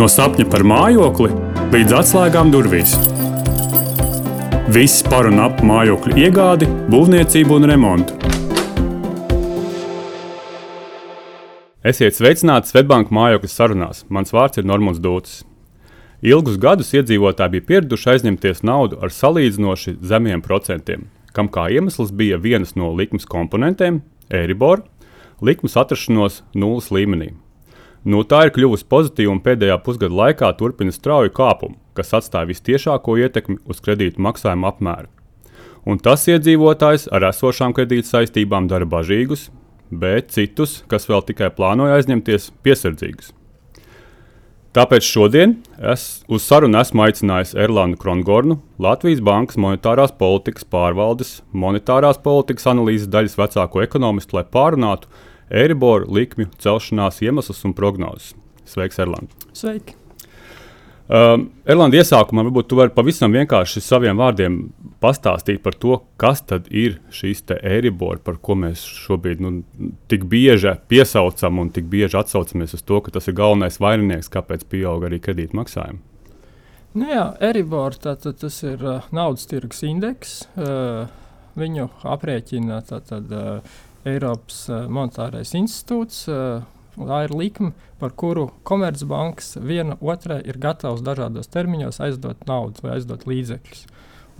[0.00, 1.28] No sapņa par mājokli
[1.74, 2.94] līdz atslēgām durvīs.
[4.72, 8.14] Viss par un ap mājokļu iegādi, būvniecību un remontu.
[11.84, 14.00] Esiet sveicināti Svetbāngas mājokļu sarunās.
[14.08, 15.42] Mans vārds ir Normons Dūts.
[16.24, 22.40] Ilgus gadus iedzīvotāji bija pieraduši aizņemties naudu ar salīdzinoši zemiem procentiem, kam kā iemesls bija
[22.40, 24.00] vienas no likmes komponentiem,
[24.32, 24.80] Eiribor,
[25.44, 27.34] likmes atrašanos nulles līmenī.
[28.00, 33.18] Nu, tā ir kļuvusi pozitīva un pēdējā pusgada laikā turpina strauju kāpumu, kas atstāja vistiešāko
[33.20, 35.10] ietekmi uz kredītu maksājumu apmēru.
[35.84, 39.50] Un tas iedzīvotājs ar esošām kredīta saistībām dara bažīgus,
[39.90, 43.34] bet citus, kas vēl tikai plānoja aizņemties, piesardzīgus.
[44.70, 45.56] Tāpēc šodien
[45.92, 53.10] es uz sarunu esmu aicinājis Erlānu Krongornu, Latvijas Bankas monetārās politikas pārvaldes, monetārās politikas analīzes
[53.10, 55.10] daļas vecāko ekonomistu, lai pārunātu,
[55.50, 58.34] Eiriboru likmju celšanās iemeslus un prognozes.
[58.70, 59.48] Sveiks, Erlands!
[59.56, 59.96] Sveiki!
[61.10, 64.60] Um, Erlanda, iesākumā varbūt tu vari pavisam vienkārši saviem vārdiem
[65.02, 69.50] pastāstīt par to, kas tad ir šīs Eiribor, par ko mēs šobrīd nu,
[70.06, 74.68] tik bieži piesaucam un tik bieži atsaucamies uz to, ka tas ir galvenais vaininieks, kāpēc
[74.70, 75.98] pieaug arī kredīta maksājumi.
[76.94, 80.44] Nu jā, Eiribor tātad, tas ir uh, naudas tirgus indeks.
[80.54, 81.10] Uh,
[81.58, 83.78] viņu aprēķina tātad, uh,
[84.08, 86.24] Eiropas eh, monetārais institūts.
[86.30, 86.68] Eh,
[87.00, 92.96] tā ir likme, par kuru komercbankas viena otrai ir gatavs dažādos termiņos aizdot naudu vai
[92.96, 93.84] aizdot līdzekļus.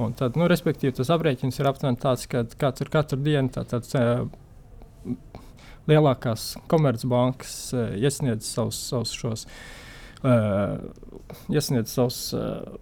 [0.01, 4.05] Un tad, nu, respektīvi, tas aprēķins ir aptuveni tāds, ka ir katru dienu tā, tā,
[5.91, 9.47] lielākās komercbankas uh, iesniedz savus, savus šos,
[10.25, 10.81] uh,
[11.53, 12.79] iesniedz savus uh,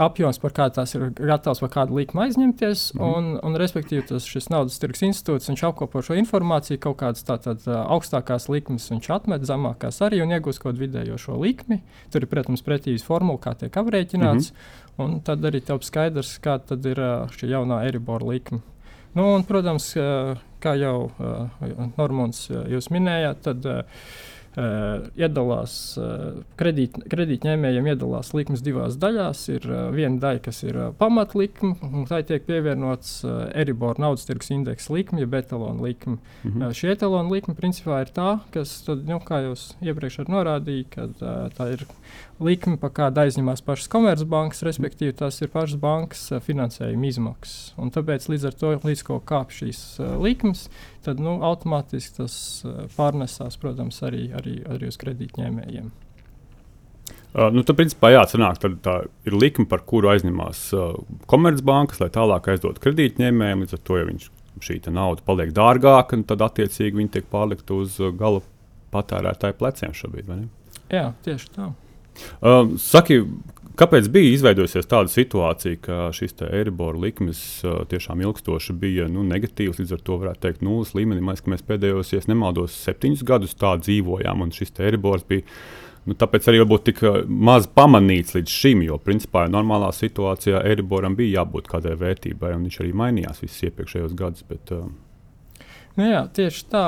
[0.00, 2.84] apjoms, par kādu tās ir gatavs par kādu likumu aizņemties.
[2.96, 3.02] Mm.
[3.04, 8.48] Un, un, respektīvi, tas šis naudas tirgus institūts apkopo šo informāciju, kaut kādas tātad augstākās
[8.52, 11.82] likumas viņš atmet, zemākās arī un iegūst kaut kādu vidējo šo likmi.
[12.12, 14.52] Tur ir, protams, pretīs formula, kā tiek aprēķināts.
[14.52, 14.80] Mm -hmm.
[15.02, 16.98] Un tad arī tev skaidrs, kāda ir
[17.32, 18.60] šī jaunā Eribora likme.
[19.14, 19.94] Nu, un, protams,
[20.60, 21.10] kā jau
[21.96, 23.82] Normons jūs minējāt, tad Uh,
[24.52, 29.44] iedalās uh, kredīt, kredītņēmējiem, iedalās likmes divās daļās.
[29.54, 33.22] Ir uh, viena daļa, kas ir pamatlikme, un tai tiek pievienots
[33.56, 36.18] Eribor naudas tirgus indeksa likme, jeb etalona likme.
[36.44, 39.56] Uh, šī etalona likme principā ir tā, kas, tad, nu, kā jau
[39.88, 41.86] iepriekš norādīju, ka uh, tā ir
[42.44, 47.72] likme, pa kādu aizņemās pašas komercbankas, respektīvi tās ir pašas bankas uh, finansējuma izmaksas.
[47.80, 50.66] Un tāpēc līdz ar to, līdz ko kāp šīs uh, likmes,
[51.06, 52.36] tad nu, automātiski tas
[52.66, 55.90] uh, pārnesās, protams, arī, arī, arī uz kredītņēmējiem.
[57.32, 60.96] Uh, nu, tad, principā, jā, sanāk, tā ir likme, par kuru aizņemās uh,
[61.30, 63.62] komercbankas, lai tālāk aizdotu kredītņēmējiem.
[63.64, 64.26] Līdz ar to, ja viņš,
[64.62, 68.42] šī nauda paliek dārgāka, tad attiecīgi viņi tiek pārlikt uz gala
[68.92, 70.28] patērētāju pleciem šobrīd.
[70.92, 71.70] Jā, tieši tā.
[72.42, 73.22] Uh, saki,
[73.72, 79.78] Kāpēc bija izveidojusies tāda situācija, ka šīs Eiriboru likmes uh, tiešām ilgstoši bija nu, negatīvas,
[79.80, 81.22] līdz ar to varētu teikt, nulles līmenī?
[81.24, 85.46] Mēs, mēs pēdējos, ja nemaldos, septiņus gadus tā dzīvojām, un šis Eiribors bija.
[86.04, 91.40] Nu, tāpēc arī varbūt tik maz pamanīts līdz šim, jo principā normālā situācijā Eiriboram bija
[91.40, 94.44] jābūt kādai vērtībai, un viņš arī mainījās visus iepriekšējos gadus.
[94.50, 94.90] Bet, uh,
[95.92, 96.82] Nu jā, tieši tā,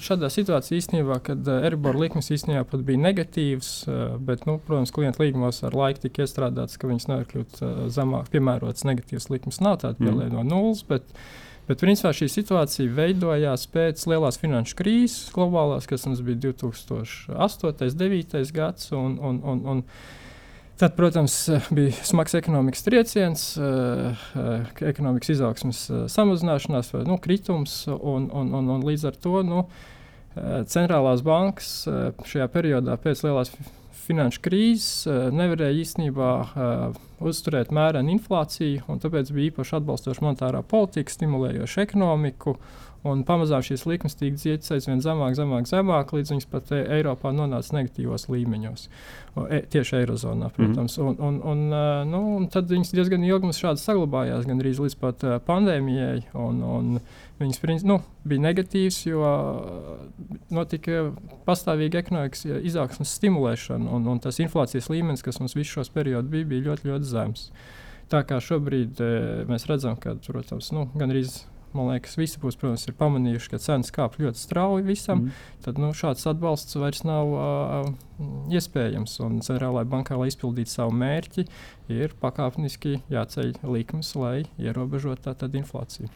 [0.00, 3.72] šādā situācijā īstenībā, kad Eiribor likmes īstenībā pat bija negatīvas,
[4.24, 7.60] bet, nu, protams, klienta līgumos ar laiku tika iestrādāts, ka viņas nevar kļūt
[7.92, 9.60] zemāk, piemērotas negatīvas likmes.
[9.60, 10.38] Nav tāda pielēja mm.
[10.38, 11.04] no nulles, bet,
[11.68, 17.28] bet principā šī situācija veidojās pēc lielās finanšu krīzes globālās, kas mums bija 2008.
[17.36, 18.54] un 2009.
[18.56, 18.88] gads.
[18.96, 19.84] Un, un, un, un,
[20.76, 23.62] Tad, protams, bija smags ekonomikas trieciens, eh,
[24.36, 27.86] eh, ekonomikas izaugsmes eh, samazināšanās, vai nu, kritums.
[27.96, 29.66] Un, un, un, un līdz ar to nu,
[30.68, 31.68] centrālās bankas
[32.28, 33.54] šajā periodā pēc lielās
[34.04, 36.32] finanšu krīzes nevarēja īstenībā
[37.20, 42.56] uzturēt mērenu inflāciju, un tāpēc bija īpaši atbalstoša monetārā politika, stimulējoša ekonomiku.
[43.06, 47.30] Un pamazām šīs likmes tika dziedas aizvien zemāk, zemāk, zemāk, līdz viņas pat e Eiropā
[47.34, 48.88] nonāca negatīvos līmeņos.
[49.44, 50.96] E, tieši Eirozonā, protams.
[50.98, 51.20] Mm -hmm.
[51.28, 54.72] un, un, un, uh, nu, un tad viņas diezgan ilgi mums šādi saglabājās, gan arī
[54.74, 56.22] līdz pat uh, pandēmijai.
[56.34, 56.98] Un, un
[57.40, 59.30] viņas nu, bija negatīvas, jo
[60.50, 61.12] notika
[61.46, 66.44] pastāvīga ekonomikas izaugsmes stimulēšana, un, un tas inflācijas līmenis, kas mums visus šos periodus bija,
[66.44, 67.50] bija ļoti, ļoti zems.
[68.12, 69.10] Tā kā šobrīd e,
[69.48, 71.24] mēs redzam, ka, protams, nu, gan arī
[71.76, 75.26] man liekas, visi būs, protams, ir pamanījuši, ka cenas kāp ļoti strauji visam.
[75.26, 75.40] Mm.
[75.66, 77.90] Tad nu, šāds atbalsts vairs nav uh,
[78.52, 79.18] iespējams.
[79.26, 81.46] Un centrālajai bankai, lai izpildītu savu mērķi,
[81.92, 86.08] ir pakāpeniski jāceļ likmes, lai ierobežotu tādu inflāciju.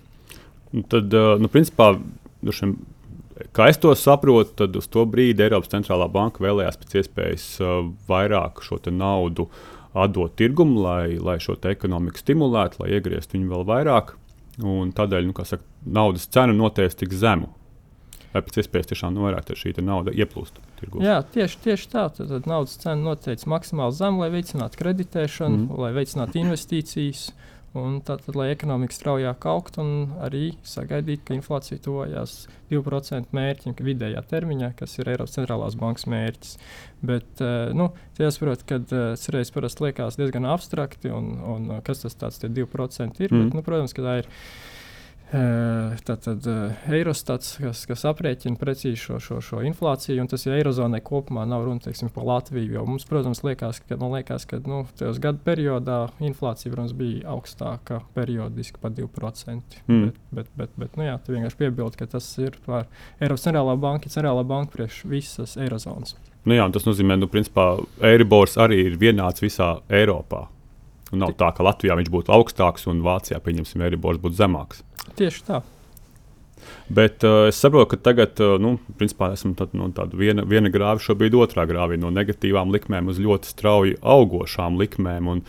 [0.92, 1.92] Tad, uh, nu, principā,
[2.54, 2.78] šim
[3.56, 7.76] kā es to saprotu, tad uz to brīdi Eiropas centrālā banka vēlējās pēc iespējas uh,
[8.08, 9.48] vairāk šo naudu
[9.94, 14.16] atdot tirgumu, lai, lai šo ekonomiku stimulētu, lai iegrieztu viņu vēl vairāk.
[14.60, 17.48] Un tādēļ nu, saka, naudas cena noteica tik zemu.
[18.30, 21.00] Lai pēc iespējas tiešām novērtētu, šī nauda ieplūst tirgū.
[21.02, 22.04] Jā, tieši, tieši tā.
[22.14, 25.80] Tad, tad naudas cena noteica maksimāli zemu, lai veicinātu kreditēšanu, mm.
[25.82, 27.24] lai veicinātu investīcijas.
[27.30, 29.90] Uh, Un tātad, lai ekonomika straujāk augtu un
[30.26, 36.08] arī sagaidīt, ka inflācija tuvojās 2% mērķim, ka vidējā termiņā, kas ir Eiropas centrālās bankas
[36.10, 36.56] mērķis.
[37.06, 42.18] Bet, uh, nu, jāsaprot, ka tas reizes parasti liekas diezgan abstrakti, un, un kas tas
[42.18, 43.30] tāds- 2% ir.
[43.30, 43.46] Mm.
[43.46, 44.30] Bet, nu, protams, ka tā ir
[45.30, 46.46] Tātad
[46.90, 51.68] Eirostats, kas, kas aprēķina precīzi šo, šo, šo inflāciju, un tas ir Eirozonai kopumā, nav
[51.68, 52.72] runa teiksim, par Latviju.
[52.74, 57.30] Jo mums, protams, liekas, ka, man liekas, ka nu, tajos gadu periodā inflācija protams, bija
[57.30, 59.80] augstāka periodiski par 2%.
[59.86, 60.10] Mm.
[60.10, 62.90] Bet, bet, bet, bet nu, jā, tu vienkārši piebildi, ka tas ir par
[63.22, 66.16] Eiropas centrālā banka, centrālā banka priekš visas Eirozonas.
[66.48, 70.48] Nu jā, tas nozīmē, ka nu, Eiribors arī ir vienāds visā Eiropā.
[71.10, 74.84] Un nav tā, ka Latvijā viņš būtu augstāks un Vācijā, pieņemsim, Eiribors būtu zemāks.
[75.18, 75.60] Tieši tā.
[76.90, 80.70] Bet uh, es saprotu, ka tagad uh, nu, principā, esam tad, no tāda viena, viena
[80.72, 85.30] grāva, šobrīd otrā grāvī, no negatīvām likmēm uz ļoti strauji augošām likmēm.
[85.30, 85.44] Un,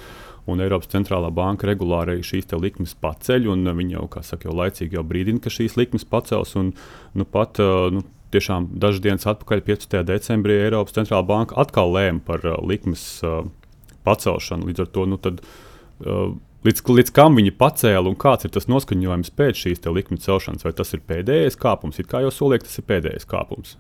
[0.49, 4.97] un Eiropas centrālā banka regulāri šīs likmes paceļ, un viņi jau, kā saka, jau laicīgi
[4.97, 6.55] jau brīdina, ka šīs likmes pacels.
[6.59, 6.73] Un,
[7.13, 10.01] nu, pat, uh, nu, tiešām dažas dienas atpakaļ, 15.
[10.07, 13.43] decembrī, Eiropas centrālā banka atkal lēma par likmes uh,
[14.07, 14.69] pacelšanu.
[14.69, 15.44] Līdz ar to nu, tad,
[16.06, 16.31] uh,
[16.62, 20.62] Līdz, līdz kam viņi pacēla un kāds ir tas noskaņojums pēc šīs likuma celšanas?
[20.62, 21.98] Vai tas ir pēdējais kāpums?
[21.98, 23.71] It kā jau solīja, tas ir pēdējais kāpums.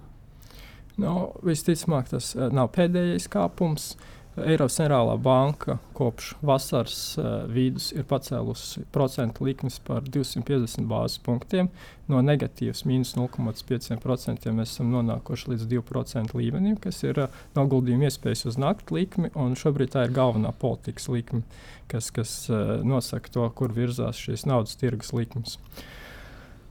[0.97, 1.13] No, nu,
[1.45, 3.91] visticamāk, tas uh, nav pēdējais kāpums.
[3.93, 11.19] Uh, Eiropas centrālā banka kopš vasaras uh, vidus ir pacēlusi procentu likmes par 250 bāzes
[11.25, 11.67] punktiem.
[12.07, 18.47] No negatīvas mīnus 0,5% mēs esam nonākuši līdz 2% līmenim, kas ir uh, noguldījuma iespējas
[18.53, 19.33] uz nakti likmi.
[19.35, 21.43] Šobrīd tā ir galvenā politikas likme,
[21.91, 25.59] kas, kas uh, nosaka to, kur virzās šīs naudas tirgus likmes.
[25.59, 25.89] Uh,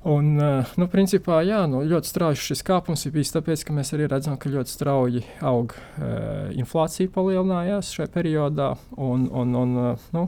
[0.08, 0.32] Un,
[0.80, 4.38] nu, principā, jā, nu, ļoti strauji šis kāpums ir bijis tāpēc, ka mēs arī redzam,
[4.40, 8.70] ka ļoti strauji aug uh, inflācija, palielinājās šajā periodā.
[8.96, 9.74] Un, un, un,
[10.16, 10.22] nu,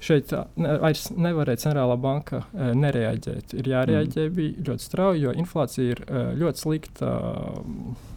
[0.00, 3.52] šeit ne, vairs nevarēja centrālā banka uh, nereaģēt.
[3.60, 4.32] Ir jārēģē mm.
[4.38, 8.08] bija ļoti strauji, jo inflācija ir uh, ļoti slikta uh,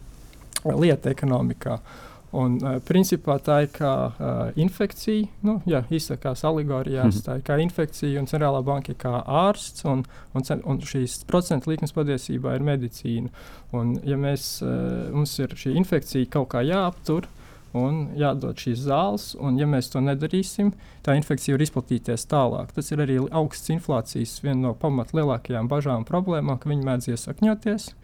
[0.72, 1.78] lieta ekonomikā.
[2.34, 7.26] Uh, Un, uh, principā tā ir kā uh, infekcija, nu, ja izsakās alegorijās, mm -hmm.
[7.28, 10.04] tā ir kā infekcija, un centrālā banka ir kā ārsts, un,
[10.34, 13.28] un, un šīs procentu likmes patiesībā ir medicīna.
[13.72, 17.28] Un, ja mēs, uh, mums ir šī infekcija kaut kā jāaptur,
[17.72, 20.72] un jādod šīs zāles, un ja mēs to nedarīsim,
[21.02, 22.72] tā infekcija var izplatīties tālāk.
[22.74, 27.94] Tas ir arī augsts inflācijas viena no pamatlielākajām bažām un problēmām, ka viņi mēdz iesakņoties.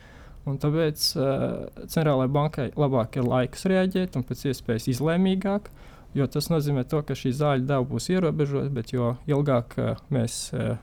[0.48, 5.68] Un tāpēc uh, centrālajai bankai labāk ir laiks reaģēt un pēc iespējas izlēmīgāk,
[6.16, 10.38] jo tas nozīmē, to, ka šī zāļu deva būs ierobežota, bet jo ilgāk uh, mēs
[10.56, 10.78] uh,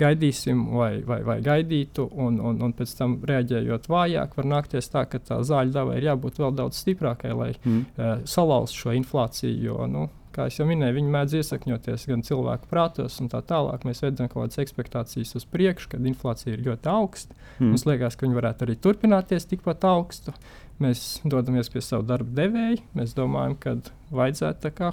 [0.00, 5.04] gaidīsim vai, vai, vai gaidītu, un, un, un pēc tam reaģējot vājāk, var nākties tā,
[5.10, 7.84] ka tā zāļu deva ir jābūt vēl daudz stiprākai, lai mm.
[7.94, 9.54] uh, salauztu šo inflāciju.
[9.68, 13.86] Jo, nu, kā jau minēju, viņi mēdz iesakņoties gan cilvēku prātos, un tā tālāk.
[13.88, 17.36] Mēs veidojam kaut kādas expectācijas uz priekšu, kad inflācija ir ļoti augsta.
[17.58, 17.70] Mm.
[17.72, 20.34] Mums liekas, ka viņi varētu arī turpināties tikpat augstu.
[20.82, 22.82] Mēs dodamies pie savu darba devēja.
[22.98, 23.76] Mēs domājam, ka
[24.14, 24.90] vajadzētu kā,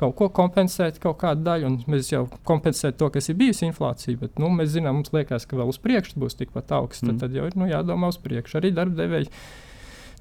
[0.00, 4.18] kaut ko kompensēt, kaut kādu daļu, un mēs jau kompensējam to, kas ir bijusi inflācija.
[4.24, 7.04] Bet nu, mēs zinām, mums liekas, ka vēl uz priekšu būs tikpat augsts.
[7.04, 7.14] Mm.
[7.14, 8.60] Tad, tad jau ir nu, jādomā uz priekšu.
[8.62, 9.28] Arī darba devēja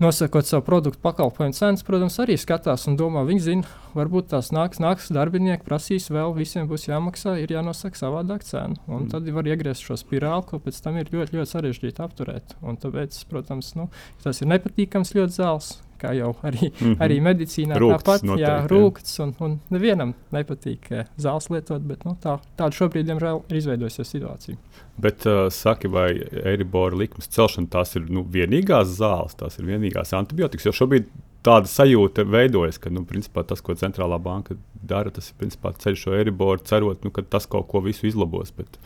[0.04, 4.82] nosakot savu produktu pakalpojumu cenas, protams, arī skatās un domā, viņi zina, varbūt tās nāks,
[4.84, 8.78] nāks darbinieki, prasīs vēl, visiem būs jāmaksā, ir jānosaka savādāk cena.
[8.86, 9.10] Un mm.
[9.16, 12.58] tad var iegriezt šo spirāli, ko pēc tam ir ļoti, ļoti sarežģīti apturēt.
[12.62, 13.90] Un tāpēc, protams, nu,
[14.24, 16.98] tas ir nepatīkams ļoti zāles kā jau arī, mm -hmm.
[17.06, 17.78] arī medicīnā.
[17.82, 22.40] Rūkts, tāpat, noteikti, jā, rūkts, un, un nevienam nepatīk uh, zāles lietot, bet nu, tā,
[22.58, 24.58] tāda šobrīd, diemžēl, ir izveidojusies situācija.
[24.98, 26.10] Bet, uh, saki, vai
[26.44, 31.10] Eiribora likmes celšana tās ir nu, vienīgās zāles, tās ir vienīgās antibiotikas, jo šobrīd
[31.48, 36.06] tāda sajūta veidojas, ka nu, principā, tas, ko centrālā banka dara, tas ir principā, ceļš
[36.06, 38.52] šo Eiriboru, cerot, nu, ka tas kaut ko visu izlabos.
[38.58, 38.80] Bet,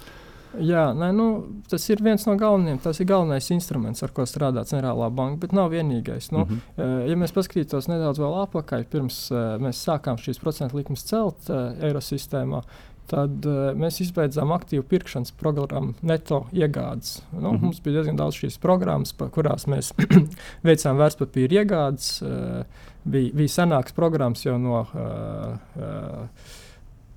[0.60, 1.26] Jā, nē, nu,
[1.72, 2.80] tas ir viens no galvenajiem.
[2.84, 6.32] Tas ir galvenais instruments, ar ko strādā centrālā banka, bet nav vienīgais.
[6.32, 7.10] Nu, mm -hmm.
[7.10, 11.72] Ja mēs paskatītos nedaudz vēl atpakaļ, pirms uh, mēs sākām šīs procentu likmes celt uh,
[11.82, 12.62] Eirosistēmā,
[13.08, 17.22] tad uh, mēs izbeidzām aktīvu pirkšanas programmu neto iegādes.
[17.32, 17.62] Nu, mm -hmm.
[17.62, 19.94] Mums bija diezgan daudz šīs programmas, kurās mēs
[20.68, 22.22] veicām vērtspapīra iegādes.
[22.22, 22.66] Uh,
[23.04, 24.86] bija, bija senāks programmas jau no.
[24.94, 26.28] Uh, uh,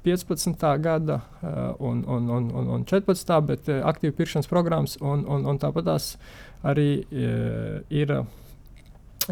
[0.05, 0.65] 15.
[0.85, 1.21] gada
[1.79, 3.37] un, un, un, un, un 14.
[3.49, 6.15] bet aktīvu pirkšanas programmas, un, un, un tāpat tās
[6.65, 6.89] arī
[7.93, 8.19] ir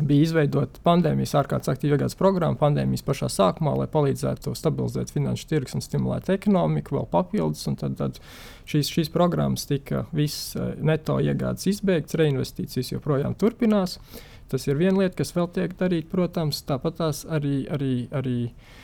[0.01, 5.77] bija izveidota pandēmijas ārkārtas aktīva iegādes programma pandēmijas pašā sākumā, lai palīdzētu stabilizēt finanšu tirgus
[5.77, 7.67] un stimulēt ekonomiku vēl papildus.
[7.81, 8.21] Tad, tad
[8.69, 13.99] šīs, šīs programmas tika visas eh, neto iegādes izbeigts, reinvestīcijas joprojām turpinās.
[14.53, 17.63] Tas ir viena lieta, kas vēl tiek darīta, protams, tāpat tās arī.
[17.73, 18.82] arī, arī Uh,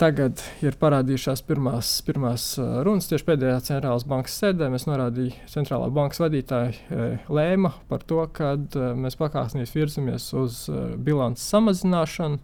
[0.00, 2.46] tagad ir parādījušās pirmās, pirmās
[2.86, 3.06] runas.
[3.10, 8.56] Tieši pēdējā centrālās bankas sēdē mēs norādījām, centrālā bankas vadītāji uh, lēma par to, ka
[8.98, 10.64] mēs pakāpeniski virzamies uz
[10.98, 12.42] bilances samazināšanu.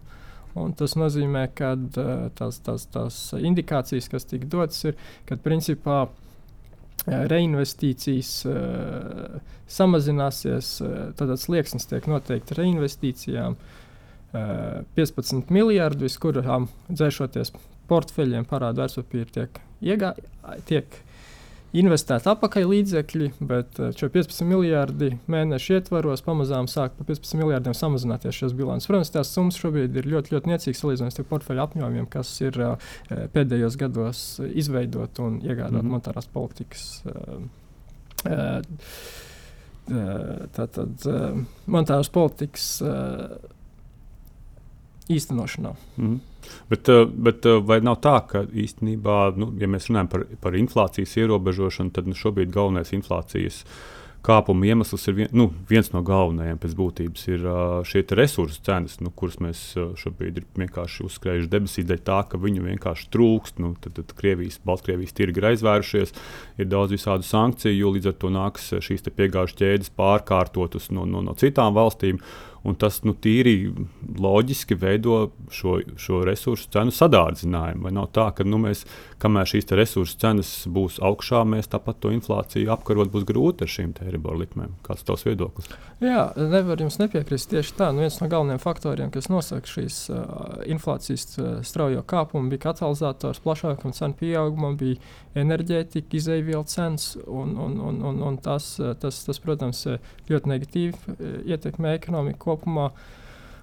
[0.76, 1.70] Tas nozīmē, ka
[2.36, 6.02] tās, tās, tās indikācijas, kas tika dotas, ir, ka principā
[7.08, 8.34] reinvestīcijas
[9.72, 10.74] samazināsies,
[11.16, 13.56] tad slieksnis tiek noteikti reinvestīcijām.
[13.56, 13.78] Uh,
[14.32, 17.52] 15 miljardi, kurām dzēšoties
[17.90, 20.14] portfeļiem parādu vērtspapīri tiek, iegā,
[20.68, 21.00] tiek
[21.72, 28.36] investēti atpakaļ līdzekļi, bet šo 15 miljardi mēnešu ietvaros pamazām sāk par 15 miljardiem samazināties
[28.42, 28.88] šīs bilances.
[28.90, 32.92] Protams, tās summas šobrīd ir ļoti, ļoti niecīgas salīdzinājumā ar portfeļu apjomiem, kas ir uh,
[33.32, 35.94] pēdējos gados izveidot un iegādāt mm -hmm.
[35.96, 36.84] monetārās politikas.
[40.52, 41.08] Tātad
[41.66, 43.32] monetāras politikas uh,
[45.10, 45.74] īstenošanā.
[45.96, 46.20] Mm.
[46.68, 50.58] Bet, eh, bet eh, vai nav tā, ka īstenībā, nu, ja mēs runājam par, par
[50.58, 53.62] inflācijas ierobežošanu, tad nu, šobrīd galvenais inflācijas
[54.22, 59.00] kāpuma iemesls ir vien, nu, viens no galvenajiem pēc būtības ir uh, šie resursu cenas,
[59.02, 59.62] nu, kuras mēs
[59.98, 63.58] šobrīd ir vienkārši uzskrējuši debesīs dēļ tā, ka viņu vienkārši trūkst.
[63.58, 66.14] Nu, tad, tad Krievijas, Baltkrievijas tirgi ir aizvērušies,
[66.62, 71.34] ir daudz visādu sankciju, līdz ar to nāks šīs piegāžu ķēdes pārkārtotas no, no, no
[71.42, 72.22] citām valstīm.
[72.22, 73.72] Uh, Un tas nu, tīri
[74.22, 77.82] loģiski veido šo, šo resursu cenu sadārdzinājumu.
[77.88, 78.84] Vai nav tā, ka nu, mēs,
[79.22, 83.96] kamēr šīs resursu cenas būs augšā, mēs tāpat to inflāciju apkarot būs grūti ar šīm
[84.06, 84.76] eiriboru likmēm?
[84.86, 85.72] Kāds ir tavs viedoklis?
[86.02, 87.50] Jā, nevar jums nepiekrist.
[87.50, 90.22] Tieši tā, nu, viens no galvenajiem faktoriem, kas nosaka šīs uh,
[90.70, 95.02] inflācijas uh, straujo kāpumu, bija katalizators plašākam cenu pieaugumam, bija
[95.42, 99.84] enerģētika, izēvielu cenas, un, un, un, un, un tas, tas, tas, protams,
[100.28, 101.16] ļoti negatīvi
[101.48, 102.90] ietekmē ekonomiku kopumā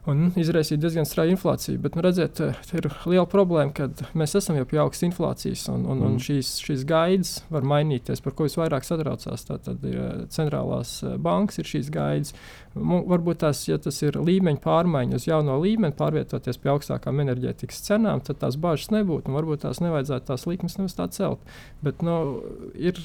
[0.09, 1.79] un izraisīt diezgan strauju inflāciju.
[1.83, 2.39] Bet, nu, redziet,
[2.75, 6.07] ir liela problēma, ka mēs esam jau pie augstas inflācijas, un, un, mm.
[6.07, 8.23] un šīs, šīs gaidas var mainīties.
[8.25, 12.33] Par ko visvairāk satraucās, tad ir centrālās bankas, ir šīs gaidas.
[12.75, 18.23] Varbūt tās, ja tas ir līmeņa pārmaiņas uz jauno līmeni, pārvietoties pie augstākām enerģētikas cenām,
[18.25, 19.33] tad tās bažas nebūtu.
[19.35, 21.57] Varbūt tās nevajadzētu tās likmes nemaz tā celt.
[21.85, 22.19] Bet nu,
[22.77, 23.01] ir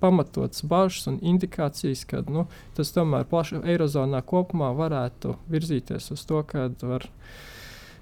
[0.00, 6.42] pamatots bažas un indikācijas, ka nu, tas tomēr plaši Eirozonā kopumā varētu virzīties uz to,
[6.48, 7.08] ka var,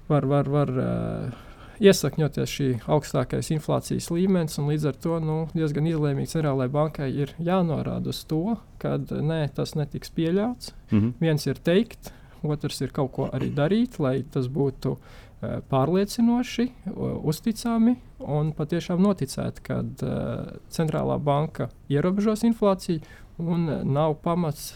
[0.07, 1.41] var, var, var uh,
[1.83, 7.33] iesakņoties šī augstākais inflācijas līmenis, un līdz ar to nu, diezgan izlēmīgi centrālajai bankai ir
[7.41, 10.73] jānorāda uz to, ka nē, tas netiks pieļauts.
[10.91, 11.13] Mm -hmm.
[11.19, 12.13] Viens ir teikt,
[12.43, 19.01] otrs ir kaut ko arī darīt, lai tas būtu uh, pārliecinoši, uh, uzticami un patiešām
[19.03, 23.03] noticēt, ka uh, centrālā banka ierobežos inflāciju
[23.41, 24.73] un uh, nav pamats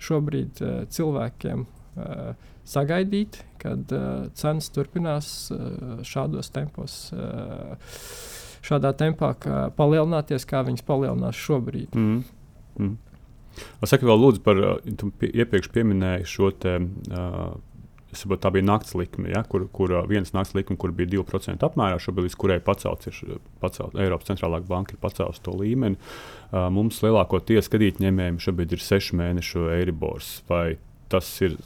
[0.00, 7.06] šobrīd uh, cilvēkiem uh, sagaidīt, kad uh, cenas turpinās uh, šādos tempos.
[7.14, 7.78] Uh,
[8.60, 11.94] Šādā tempā kā palielināties, kā viņas palielinās šobrīd.
[11.96, 12.18] Mm.
[12.76, 12.98] Mm.
[13.84, 14.60] Saka, vēl lūdzu par,
[15.00, 16.76] tu pie, iepriekš pieminēji šo te,
[17.10, 17.56] uh,
[18.16, 21.66] saprotu, tā bija naktas likme, ja, kur, kur uh, viens naktas likme, kur bija 2%
[21.66, 25.98] apmērā, šobrīd līdz kurai pacelts ir pacelt, Eiropas centrālā banka ir pacēlusi to līmeni.
[26.50, 30.32] Uh, mums lielākoties skatītņēmējiem šobrīd ir 6 mēnešu eiribors.
[30.50, 30.64] Vai
[31.12, 31.58] tas ir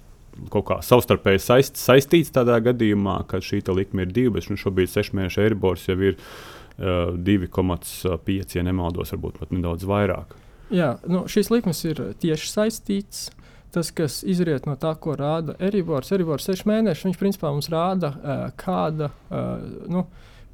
[0.51, 4.91] kaut kā savstarpēji saist, saistīts tādā gadījumā, ka šī likme ir divi, bet nu, šobrīd
[4.91, 10.35] sešu mēnešu eiribors jau ir uh, 2,5, ja nemaldos, varbūt pat nedaudz vairāk.
[10.75, 13.29] Jā, nu, šīs likmes ir tieši saistītas.
[13.75, 18.13] Tas, kas izriet no tā, ko rāda Eribors, Eribors 6 mēneši, viņš principā mums rāda,
[18.15, 20.05] uh, kāda uh, nu,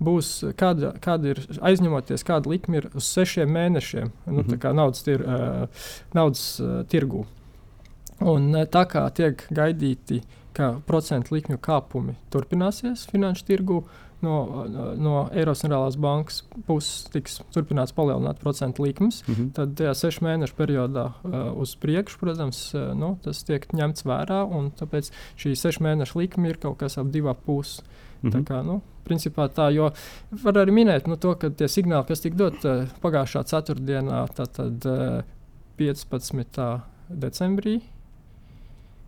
[0.00, 4.72] būs, kāda, kāda ir aizņemoties, kāda likme ir uz 6 mēnešiem nu, mm -hmm.
[4.78, 5.84] naudas, tir, uh,
[6.16, 7.26] naudas uh, tirgū.
[8.20, 10.22] Un tā kā tiek gaidīti,
[10.52, 13.84] ka procentu likmju kāpumi turpināsies finanšu tirgu,
[14.22, 14.34] no,
[14.96, 19.52] no Eiropas Centrālās bankas puses tiks turpināts palielināt procentu likmes, mm -hmm.
[19.56, 24.40] tad tajā sešu mēnešu periodā uh, uz priekšu, protams, uh, nu, tas tiek ņemts vērā.
[24.80, 27.84] Tāpēc šī sešu mēnešu likme ir kaut kas ap divām pusēm.
[28.22, 28.32] Mm -hmm.
[28.32, 29.90] Tā kā, nu, principā tā, jo
[30.30, 34.86] var arī minēt nu, to, ka tie signāli, kas tika dot uh, pagājušā ceturtdienā, tad
[34.86, 35.22] uh,
[35.78, 36.80] 15.
[37.08, 37.80] decembrī,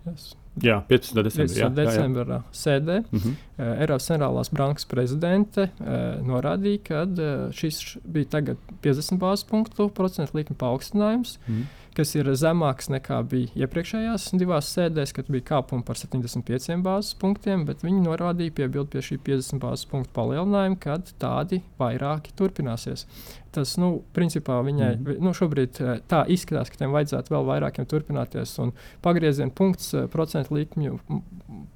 [0.07, 0.35] Yes.
[0.61, 1.23] Jā, 15.
[1.25, 1.49] decembrī.
[1.49, 1.57] 15.
[1.57, 1.77] Jā, jā, jā.
[1.77, 3.35] decembra sēdē Mm -hmm.
[3.59, 5.87] uh, Eiropas centrālās bankas prezidente uh,
[6.27, 11.65] norādīja, ka uh, šis bija tagad 50 bāzes punktu procentu likuma paaugstinājums, Mm -hmm.
[11.97, 17.67] Kas ir zemāks nekā bija iepriekšējās divās sēdēs, kad bija kāpumi par 75 bāzes punktiem,
[17.69, 23.07] bet viņi norādīja, piebildu pie šī 50 bāzes punktu palielinājuma, kad tādi vairāki turpināsies.
[23.53, 25.19] Tas, nu, principā viņai mm.
[25.21, 28.55] nu, šobrīd eh, tā izskatās, ka tiem vajadzētu vēl vairākiem turpināties.
[28.65, 28.73] Un
[29.05, 30.97] pagrieziena punkts eh, procentu likmju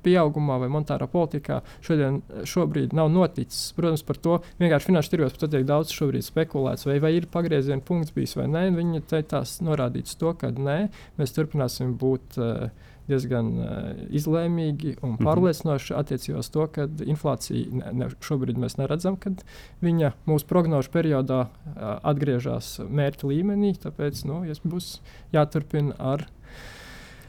[0.06, 3.74] pieaugumā vai monetārā politikā šodien, eh, šobrīd nav noticis.
[3.76, 8.38] Protams, par to vienkārši finanšu tirgos tiek daudz spekulēts, vai, vai ir pagrieziena punkts bijis
[8.40, 8.64] vai nē.
[8.76, 9.58] Viņi tās
[10.06, 10.78] norādīts to, ka nē,
[11.20, 12.38] mēs turpināsim būt.
[12.40, 13.66] Uh, diezgan uh,
[14.18, 15.26] izlēmīgi un Mhm.
[15.26, 19.44] pārliecinoši attiecībā uz to, ka inflācija ne, ne, šobrīd mēs neredzam, kad
[19.78, 23.76] viņa mūsu prognožu periodā uh, atgriežas mērķa līmenī.
[23.78, 24.96] Tāpēc nu, būs
[25.30, 26.26] jāturpina ar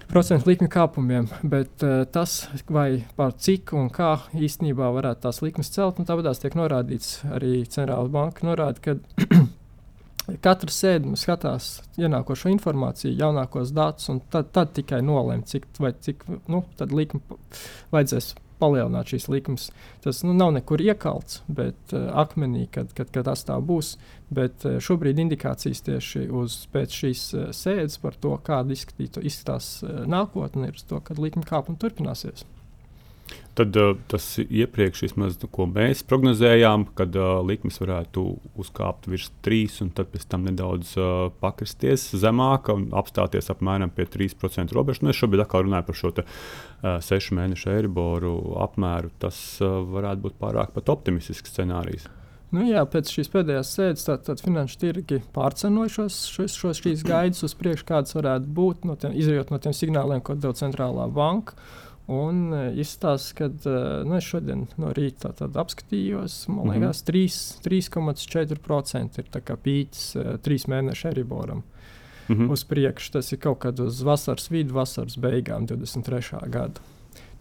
[0.10, 1.30] procentu likmi kāpumiem.
[1.44, 6.42] Bet uh, tas, vai par cik un kā īstenībā varētu tās likmes celt, un tāpēc
[6.42, 8.98] tiek norādīts arī centrāla banka norāda, ka
[10.44, 16.26] Katra sēde skatās ienākošo informāciju, jaunākos datus, un tad, tad tikai nolēma, cik, vai cik
[16.52, 17.40] nu, likuma pa-
[17.96, 19.70] vajadzēs palielināt šīs likmes.
[20.04, 23.94] Tas nu, nav nekur iekalts, bet uh, akmenī, kad, kad, kad tas tā būs.
[24.34, 30.72] Bet uh, šobrīd indikācijas tieši uz šīs uh, sēdes par to, kāda izskatās uh, nākotne,
[30.72, 32.44] ir uz to, kad likuma kāpumi turpināsies.
[33.58, 38.26] Tad uh, tas iepriekš, vismaz, nu, ko mēs prognozējām, kad uh, likmes varētu
[38.62, 44.78] uzkāpt virs 3, un pēc tam nedaudz uh, pakristies zemāk un apstāties apmēram pie 3%
[44.78, 45.02] robežas.
[45.02, 48.36] Nu, es šobrīd atkal runāju par šo te, uh, 6 mēnešu eiriboru
[48.68, 49.10] apmēru.
[49.26, 52.06] Tas uh, varētu būt pārāk pat optimistisks scenārijs.
[52.54, 57.04] Nu, jā, pēc šīs pēdējās sēdes tad, tad finanšu tirgi pārcenoja šos, šos, šos šīs
[57.04, 61.10] gaidas uz priekšu, kādas varētu būt, no tiem, izējot no tiem signāliem, ko deva centrālā
[61.12, 61.58] banka.
[62.08, 66.78] Un uh, izstāsta, ka uh, nu, es šodien no rīta apskatījos, man Mhm.
[66.78, 67.28] liekas, 3
[67.68, 69.28] 3,4% ir
[69.60, 71.64] pīķis uh, trīs mēnešu eriboram
[72.30, 72.50] Mhm.
[72.52, 73.12] uz priekšu.
[73.12, 76.48] Tas ir kaut kad uz vasaras vidu, vasaras beigām, 23.
[76.52, 76.80] gada.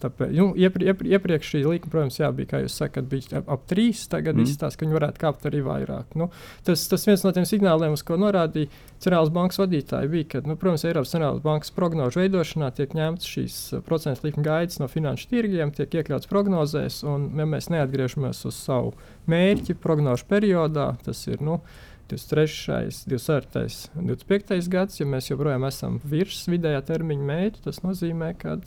[0.01, 3.47] Tāpēc, nu, iepri, iepri, iepriekš šī līnija, protams, jā, bija, kā jūs sakat, bija ap,
[3.55, 4.03] ap trīs.
[4.11, 4.45] Tagad Mm.
[4.45, 6.13] izstāsta, ka viņi varētu kāpt arī vairāk.
[6.15, 6.29] Nu,
[6.63, 10.55] tas, tas viens no tiem signāliem, uz ko norādīja Centrālās bankas vadītāji, bija, ka, nu,
[10.57, 15.27] protams, Eiropas Centrālās bankas prognožu veidošanā tiek ņemts šīs uh, procentu likuma gaidas no finanšu
[15.29, 18.93] tirgiem, tiek iekļauts prognozēs, un, ja mēs neatgriežamies uz savu
[19.29, 21.41] mērķi prognožu periodā, tas ir.
[21.41, 21.59] Nu,
[22.09, 28.57] 23, 24, 25 gads, ja mēs joprojām esam virs vidējā termiņa mērķa, tas nozīmē, ka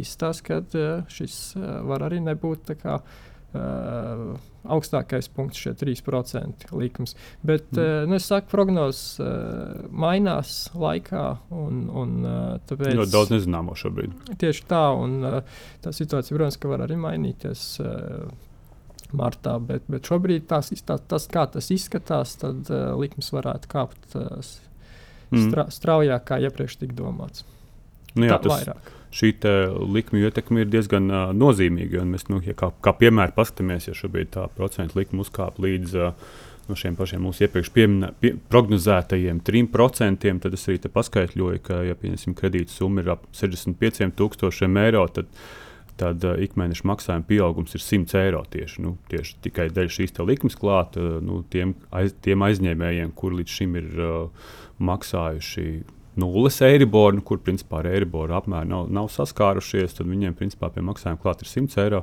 [0.00, 3.00] izstāsta, ka uh, šis uh, var arī nebūt kā.
[3.50, 4.36] Uh,
[4.70, 7.16] augstākais punkts šie 3% likums.
[7.42, 7.80] Bet, Mm.
[7.80, 13.74] uh, nu, es saku, prognozes uh, mainās laikā, un, un uh, tāpēc Ļoti daudz nezināmo
[13.74, 14.12] šobrīd.
[14.38, 15.40] tieši tā, un uh,
[15.82, 17.64] tā situācija, protams, var arī mainīties.
[17.82, 18.30] Uh,
[19.16, 24.16] Martā, bet, bet šobrīd tās, tā, tas, kā tas izskatās, tad uh, likmes varētu kāpt
[24.18, 24.38] uh,
[25.30, 27.44] stra, straujāk, kā iepriekš tika domāts.
[28.14, 28.92] Nu, jā, tā tas, vairāk.
[29.14, 29.32] šī
[29.94, 32.04] likuma ietekme ir diezgan uh, nozīmīga.
[32.08, 36.32] Mēs, nu, ja kā, kā piemēram, paskatāmies, ja šobrīd tā procentu likuma uzkāpa līdz uh,
[36.70, 41.96] no šiem pašiem mūsu iepriekš pieminē, pie, prognozētajiem 3%, tad es arī paskaidroju, ka, ja
[41.98, 45.30] pieņemsim, kredīta summa ir ap 65,000 eiro, tad,
[46.00, 50.58] tad uh, ikmēneša maksājuma pieaugums ir 100 eiro tieši, nu, tieši tikai dēļ šīs likmes
[50.58, 55.66] klāt uh, nu, tiem, aiz, tiem aizņēmējiem, kur līdz šim ir uh, maksājuši
[56.20, 60.82] nulles eiriboru, nu, kur principā ar eiriboru apmēru nav, nav saskārušies, tad viņiem principā pie
[60.84, 62.02] maksājuma klāt ir 100 eiro.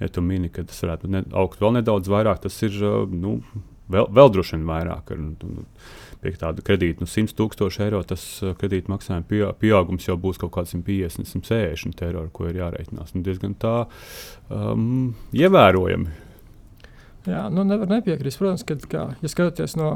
[0.00, 3.38] Ja tu mini, ka tas varētu ne, augt vēl nedaudz vairāk, tas ir uh, nu,
[3.92, 5.14] vēl, vēl droši vien vairāk.
[5.14, 5.68] Ar, nu,
[6.24, 10.40] Pie tāda kredīta nu, 100 tūkstoši eiro, tas uh, kredīta maksājuma pie, pieaugums jau būs
[10.40, 13.12] kaut kāds 150, 160 eiro, ko ir jārēķinās.
[13.12, 13.74] Nu, diezgan tā
[14.48, 16.14] um, ievērojami.
[17.28, 18.40] Jā, nu nevar nepiekrist.
[18.40, 19.94] Protams, ka, kā, ja skatāties no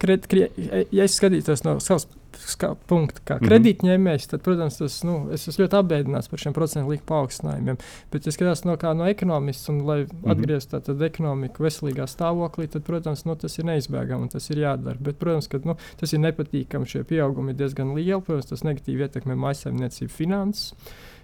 [0.00, 0.56] kredīt,
[0.92, 3.48] ja es skatītos no savas ska, punkta, kā Mhm.
[3.48, 7.78] kredītņēmējs, tad, protams, tas, nu, es esmu ļoti apbēdināts par šiem procentu likuma paaugstinājumiem.
[8.10, 10.30] Bet, ja skatās no, kā no ekonomists un lai Mhm.
[10.30, 14.98] atgrieztu tātad ekonomiku veselīgā stāvoklī, tad, protams, nu, tas ir neizbēgami un tas ir jādara.
[15.00, 16.86] Bet, protams, ka nu, tas ir nepatīkami.
[16.86, 18.20] Šie pieaugumi ir diezgan lieli.
[18.22, 20.74] Protams, tas negatīvi ietekmē maisaimniecību finanses.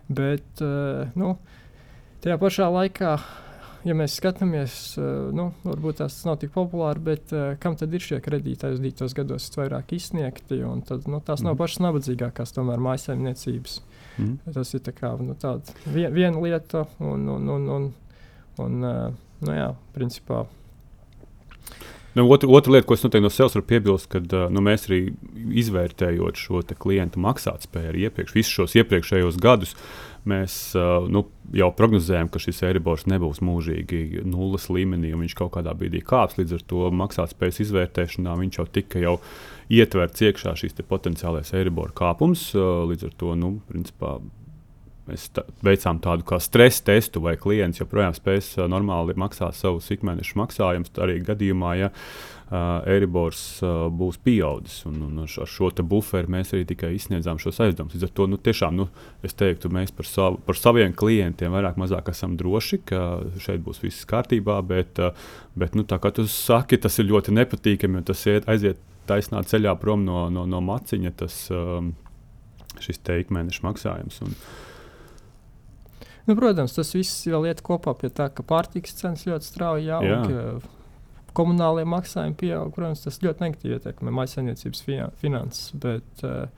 [0.09, 1.39] Bet, uh, nu,
[2.23, 3.21] tajā pašā laikā
[3.85, 8.05] ja mēs skatāmies, uh, nu, varbūt tas nav tik populāri, bet uh, kam tad ir
[8.05, 10.61] šie kredīti aizdītos gados vairāk izsniegti?
[10.89, 11.63] Tad, nu, tās nav Mhm.
[11.63, 13.81] pašas nabadzīgākās, tomēr mājsaimniecības.
[14.19, 14.39] Mm.
[14.53, 17.93] Tas ir tā kā, nu, tāda vien, viena lieta, un, un, un, un,
[18.61, 20.47] un uh, nu, jā, principā.
[22.19, 24.89] Nu, otra, otra lieta, ko es noteikti no sevis varu piebilst, kad uh, nu, mēs
[24.89, 25.13] arī
[25.63, 29.77] izvērtējot šo klientu maksātspēju iepriekš, visus šos iepriekšējos gadus,
[30.29, 31.25] mēs uh, nu,
[31.57, 36.39] jau prognozējām, ka šis Eiribors nebūs mūžīgi nulles līmenī, un viņš kaut kādā brīdī kāps.
[36.41, 39.17] Līdz ar to maksātspējas izvērtēšanā viņš jau tika jau
[39.71, 42.51] ietverts iekšā šīs potenciālais Eiribora kāpums.
[42.57, 44.19] Uh, līdz ar to, nu, principā,
[45.11, 49.89] Mēs tā, veicām tādu kā stresa testu, vai klients joprojām spēs uh, normāli maksāt savus
[49.91, 50.93] ikmēneša maksājumus.
[51.03, 56.65] Arī gadījumā, ja uh, Eiribors uh, būs pieaudzis, un, un ar šo buferu mēs arī
[56.67, 57.95] tikai izsniedzām šos aizdevumus.
[57.95, 58.89] Līdz ar to nu, tiešām nu,
[59.23, 63.03] es teiktu, mēs par, savu, par saviem klientiem vairāk mazāk esam droši, ka
[63.39, 64.59] šeit būs viss kārtībā.
[64.67, 65.15] Bet, uh,
[65.55, 69.45] bet nu, tā kā tu saki, tas ir ļoti nepatīkami, jo tas iet, aiziet taisnā
[69.47, 71.15] ceļā prom no, no, no maciņa.
[71.23, 71.95] Tas, um,
[72.83, 74.21] šis te ikmēneša maksājums.
[74.27, 74.35] Un,
[76.29, 80.69] Nu, protams, tas viss vēl iet kopā pie tā, ka pārtikas cenas ļoti strauji aug.
[81.37, 82.73] Komunālie maksājumi pieaug.
[82.75, 84.87] Protams, tas ļoti negatīvi ietekmē maisaimniecības
[85.21, 85.69] finanses.
[85.83, 86.49] Bet, uh,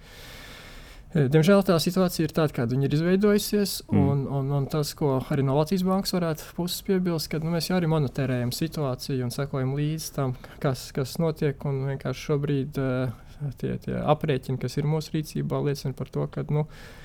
[1.13, 3.83] Diemžēl tā situācija ir tāda, kāda ir izveidojusies.
[3.91, 4.07] Mm.
[4.09, 7.69] Un, un, un tas, ko arī no Latvijas bankas varētu puses piebilst, ka nu, mēs
[7.69, 10.33] jau arī monitorējam situāciju un sekojam līdzi tam,
[10.65, 11.61] kas, kas notiek.
[11.69, 13.13] Un vienkārši šobrīd uh,
[13.61, 17.03] tie, tie aprēķini, kas ir mūsu rīcībā, liecina par to, ka nu, uh,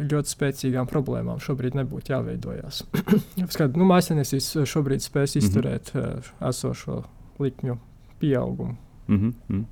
[0.00, 2.84] ļoti spēcīgām problēmām šobrīd nebūtu jāveidojas.
[3.54, 5.44] Skatu, nu, Mākslinieks šobrīd spēs mhm.
[5.44, 6.48] izturēt mm -hmm.
[6.48, 7.02] esošo
[7.40, 7.78] likmju
[8.20, 8.76] pieaugumu.
[9.08, 9.64] Mm -hmm.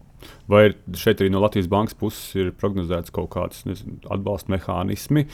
[0.50, 5.26] Vai šeit arī no Latvijas bankas puses ir prognozēts kaut kāds nezinu, atbalsta mehānismi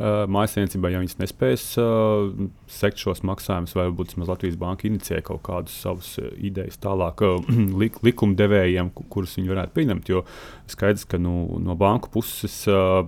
[0.00, 2.30] uh, mājasniecībai, ja viņas nespēs uh,
[2.66, 7.52] sekt šos maksājumus, vai varbūt Latvijas banka inicijē kaut kādus savus uh, idejas tālāk uh,
[7.82, 10.08] lik, likumdevējiem, kurus viņi varētu pieņemt?
[10.14, 10.24] Jo
[10.70, 12.62] skaidrs, ka nu, no banku puses.
[12.70, 13.04] Uh,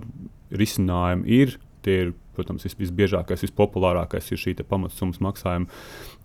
[0.59, 1.59] risinājumi ir.
[1.83, 5.67] Tie ir, protams, vis, visbiežākais, vispopulārākais ir šī pamatsummas maksājuma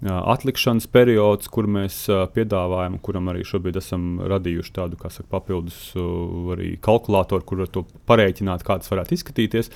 [0.05, 2.03] atlikšanas periods, kur mēs
[2.35, 6.53] piedāvājam, kuram arī šobrīd esam radījuši tādu saka, papildus uh,
[6.85, 9.73] kalkulātoru, kur var to parēķināt, kā tas varētu izskatīties.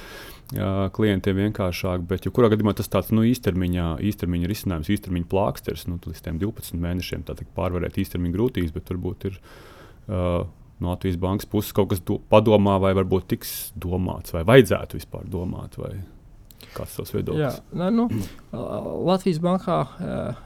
[0.52, 6.26] Klientiem vienkāršāk, bet jebkurā gadījumā tas tāds nu, īstermiņā, īstermiņa risinājums, īstermiņa plāksters, nu, līdz
[6.28, 7.24] 12 mēnešiem
[7.56, 10.44] pārvarēt īstermiņa grūtības, bet varbūt ir uh,
[10.82, 15.30] no Latvijas bankas puses kaut kas do, padomā, vai varbūt tiks domāts, vai vajadzētu vispār
[15.30, 15.78] domāt.
[15.82, 15.94] Vai...
[16.72, 17.58] Kāds ir tas viedoklis?
[17.58, 18.06] Jā, nu,
[19.10, 19.78] Latvijas bankā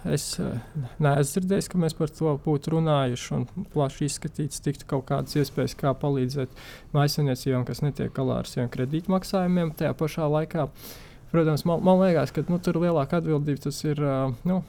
[0.09, 5.37] es neesmu dzirdējis, ka mēs par to būtu runājuši un plaši izskatīts, tiktu kaut kādas
[5.37, 6.55] iespējas, kā palīdzēt
[6.97, 9.75] maisaimniecībām, kas netiek galā ar saviem kredītmaksājumiem.
[9.77, 10.95] Tajā pašā laikā uh,
[11.35, 14.61] Protams, man, man liekas, ka nu, tur lielāka atbildība ir uh, nu,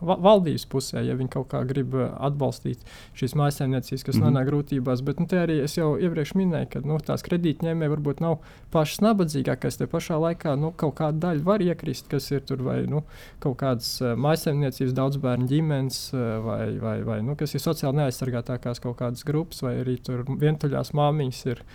[0.00, 2.86] valdības pusē, ja viņi kaut kā grib atbalstīt
[3.18, 4.30] šīs mājsaimniecības, kas mm -hmm.
[4.30, 5.02] nonāk grūtībās.
[5.04, 8.38] Bet nu, te arī es jau iepriekš minēju, ka nu, tās kredītņēmēji varbūt nav
[8.72, 9.76] pašas nabadzīgākās.
[9.76, 13.04] Te pašā laikā nu, kaut kāda daļa var iekrist, kas ir tur vai nu,
[13.38, 16.00] kaut kādas mājsaimniecības, daudz bērnu ģimenes,
[16.48, 20.96] vai, vai, vai nu, kas ir sociāli neaizsargātākās kaut kādas grupas, vai arī tur vientuļās
[20.96, 21.66] māmiņas ir.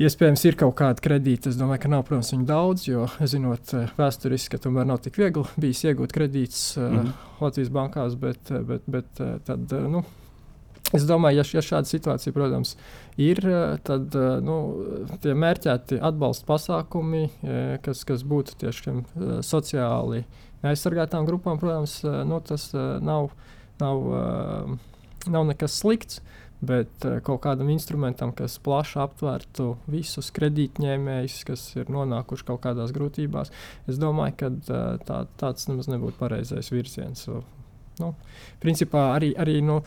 [0.00, 1.50] Iespējams, ir kaut kāda kredīta.
[1.52, 5.18] Es domāju, ka nav, protams, viņu daudz, jo, zinot eh, vēsturiski, ka tomēr nav tik
[5.20, 7.12] viegli bijis iegūt kredītus mm -hmm.
[7.42, 10.04] Latvijas bankās, bet, eh, bet, bet tad, nu,
[10.96, 12.76] es domāju, ja, ja šāda situācija, protams,
[13.16, 13.40] ir,
[13.84, 14.56] tad nu,
[15.20, 17.28] tie mērķēti atbalsta pasākumi,
[17.82, 18.96] kas, kas būtu tieši
[19.40, 20.24] sociāli
[20.62, 23.30] neaizsargātām grupām, protams, nu, tas nav,
[23.80, 24.78] nav,
[25.26, 26.20] nav nekas slikts.
[26.62, 32.94] Bet uh, kaut kādam instrumentam, kas plaši aptvertu visus kredītņēmējus, kas ir nonākuši kaut kādās
[32.94, 33.50] grūtībās,
[33.90, 37.26] es domāju, ka uh, tā, tāds nemaz nebūtu pareizais virziens.
[37.98, 38.14] Nu,
[38.62, 39.80] principā arī, arī nu,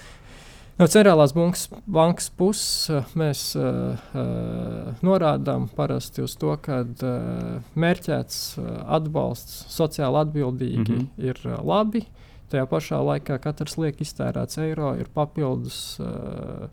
[0.76, 7.72] no centrālās bankas, bankas puses uh, mēs uh, uh, norādām parasti uz to, ka uh,
[7.80, 11.28] mērķēts uh, atbalsts sociāli atbildīgi mm -hmm.
[11.32, 12.04] ir uh, labi.
[12.04, 16.68] Uh, Tajā pašā laikā katrs liek iztērēts eiro ir papildus uh,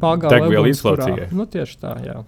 [0.00, 1.28] pagaidu inflācijai.
[1.36, 2.20] Nu, tieši tā, jā.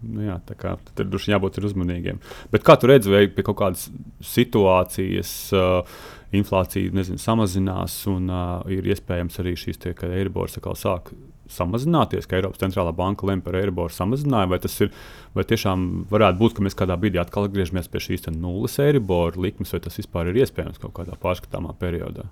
[0.00, 2.22] Nu jā, tā kā tur droši jābūt uzmanīgiem.
[2.52, 3.90] Bet kā tu redzi, vai pie kaut kādas
[4.24, 5.98] situācijas uh,
[6.36, 11.12] inflācija nezinu, samazinās un uh, ir iespējams arī šīs tie, ka Eiribors atkal sāk
[11.54, 14.92] samazināties, ka Eiropas centrālā banka lem par Eiriboru samazinājumu, vai tas ir,
[15.36, 19.72] vai tiešām varētu būt, ka mēs kādā brīdī atkal atgriežamies pie šīs nulles Eiriboru likmes,
[19.74, 22.28] vai tas vispār ir iespējams kaut kādā pārskatāmā periodā?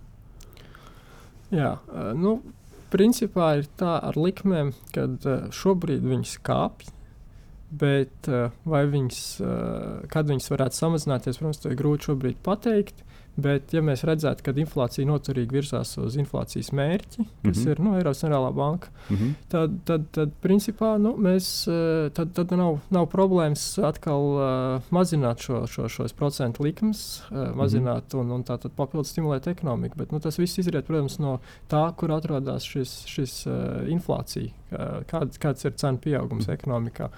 [1.55, 1.75] Jā,
[2.19, 2.39] nu,
[2.93, 6.95] principā ir tā ar likmēm, kad šobrīd viņas kāpj.
[7.69, 8.25] Bet
[8.65, 9.17] vai viņas,
[10.09, 13.03] kad viņas varētu samazināties, protams, to ir grūti šobrīd pateikt.
[13.39, 17.71] Bet, ja mēs redzētu, ka inflācija noturīgi virzās uz inflācijas mērķi, kas mm -hmm.
[17.71, 19.35] ir nu, Eiropas Centrālā banka, mm -hmm.
[19.49, 25.39] tad, tad, tad, principā, nu, mēs, eh, tad, tad nav, nav problēmas atkal uh, mazināt
[25.39, 28.21] šo, šo, šos procentu likmes, uh, mazināt mm -hmm.
[28.21, 29.97] un, un tā tad papildus stimulēt ekonomiku.
[29.99, 31.39] Bet nu, tas viss izriet, protams, no
[31.71, 33.53] tā, kur atrodas šis, šis uh,
[33.89, 36.59] inflācija, uh, kāds, kāds ir cenu pieaugums mm -hmm.
[36.59, 37.09] ekonomikā.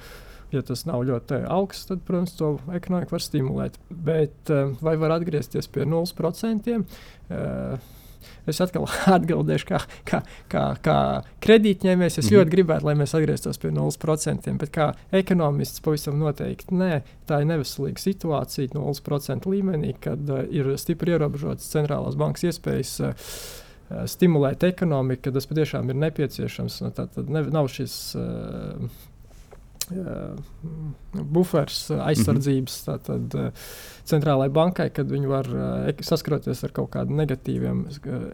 [0.52, 3.78] Ja tas nav ļoti augsts, tad, protams, to ekonomiku var stimulēt.
[3.90, 6.84] Bet vai var atgriezties pie 0%?
[8.48, 8.86] Es atkal
[9.16, 10.96] atbildēšu, kā, kā, kā, kā
[11.44, 12.18] kredītņēmējs.
[12.18, 12.38] Es mm -hmm.
[12.38, 16.92] ļoti gribētu, lai mēs atgrieztos pie 0%, bet kā ekonomists pavisam noteikti nē,
[17.28, 23.00] tā ir neveselīga situācija 0% līmenī, kad uh, ir stipri ierobežotas centrālās bankas iespējas.
[23.00, 23.14] Uh,
[24.06, 26.76] stimulēt ekonomiku, kad tas patiešām ir nepieciešams.
[26.84, 28.84] Nu, tā tad nav šis uh,
[31.12, 33.04] bufers aizsardzības mm -hmm.
[33.04, 33.52] tātad,
[34.10, 35.48] centrālajai bankai, kad viņi var
[36.02, 37.84] saskaroties ar kaut kādiem negatīviem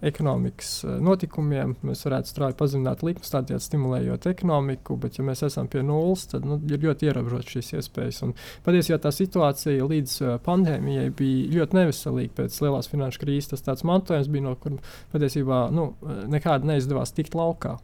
[0.02, 1.76] ekonomikas notikumiem.
[1.82, 6.44] Mēs varētu strauji pazemināt likmes, tādējādi stimulējot ekonomiku, bet, ja mēs esam pie nulles, tad
[6.44, 8.22] nu, ir ļoti ierobežotas šīs iespējas.
[8.22, 13.50] Un, patiesībā tā situācija līdz pandēmijai bija ļoti neveselīga pēc lielās finanšu krīzes.
[13.50, 14.78] Tas tāds mantojums bija, no kur
[15.12, 15.94] patiesībā nu,
[16.28, 17.78] nekāda neizdevās tikt laukā.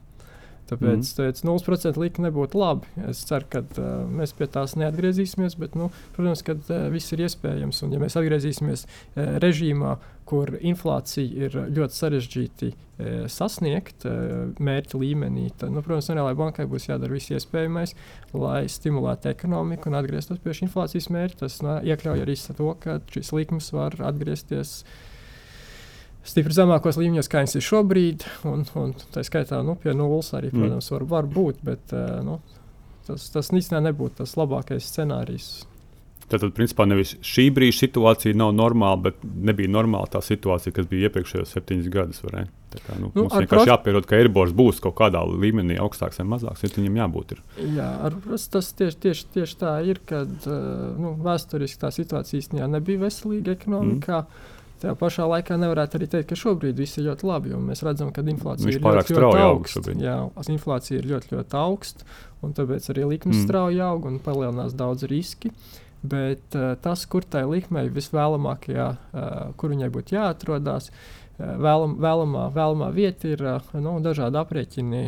[0.73, 1.17] Tāpēc mm.
[1.19, 2.89] teicu, 0% likme nebūtu labi.
[3.11, 7.27] Es ceru, ka uh, mēs pie tās neatgriezīsimies, bet, nu, protams, ka uh, viss ir
[7.27, 7.83] iespējams.
[7.85, 15.03] Un, ja mēs atgriezīsimies uh, režīmā, kur inflācija ir ļoti sarežģīti uh, sasniegt uh, mērķa
[15.03, 17.93] līmenī, tad, nu, protams, Centrālajai bankai būs jādara viss iespējamais,
[18.33, 21.43] lai stimulētu ekonomiku un atgrieztos pie šī inflācijas mērķa.
[21.45, 24.79] Tas nu, iekļauj arī to, ka šīs likmes var atgriezties
[26.27, 28.29] stipri zemākos līmeņos, kā viņš ir šobrīd.
[28.49, 30.63] Un, un tā skaitā nu, pie nulles arī, mm.
[30.63, 31.61] protams, var, var būt.
[31.67, 32.39] Bet, uh, nu,
[33.09, 35.53] tas, tas īstenībā nebūtu tas labākais scenārijs.
[36.33, 41.11] Tātad, principā, nevis šī brīža situācija nav normāla, bet nebija normāla tā situācija, kas bija
[41.11, 42.23] iepriekšējos septiņus gadus.
[42.23, 43.69] Kā, nu, nu, mums vienkārši prost...
[43.69, 47.35] jāpierod, ka Eiribors būs kaut kādā līmenī augstāks vai mazāks, ja viņam jābūt.
[47.37, 47.43] Ir.
[47.77, 48.17] Jā, ar,
[48.55, 50.57] tas tieši, tieši, tieši tā ir, kad uh,
[50.97, 54.25] nu, vēsturiski tā situācija īstenībā nebija veselīga ekonomikā.
[54.25, 54.59] Mm.
[54.83, 57.55] Tajā pašā laikā nevarētu arī teikt, ka šobrīd viss ir ļoti labi.
[57.71, 59.95] Mēs redzam, ka inflācija Viņš ir ļoti, ļoti augsta.
[60.03, 60.17] Jā,
[60.51, 62.09] inflācija ir ļoti, ļoti augsta,
[62.43, 63.47] un tāpēc arī likmes mm.
[63.47, 65.55] strauji aug un palielinās daudz riski.
[66.03, 72.43] Bet uh, tas, kur tai likmei visvēlamākajā, uh, kur viņai būtu jāatrodas, uh, Vēlam, vēlamā,
[72.55, 73.41] vēlamā vieta ir
[73.83, 75.01] nu, dažādi aprēķini,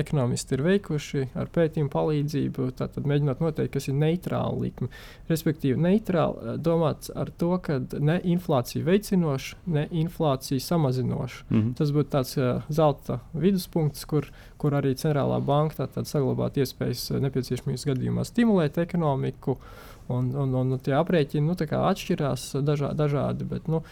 [0.00, 4.88] ekonomisti ir veikuši ar pētījumu palīdzību, tātad mēģinot noteikt, kas ir neitrāla likme.
[5.30, 11.44] Respektīvi, neitrāla domāts ar to, ka ne inflācija veicinoša, ne inflācija samazinoša.
[11.50, 11.74] Mm -hmm.
[11.78, 14.26] Tas būtu tāds zelta viduspunkts, kur,
[14.58, 19.58] kur arī centrālā banka saglabātu iespējas nepieciešamības gadījumā stimulēt ekonomiku.
[20.08, 23.44] Un, un, un, un tie aprēķini nu, atšķirās dažā, dažādi.
[23.44, 23.84] Bet, nu, uh,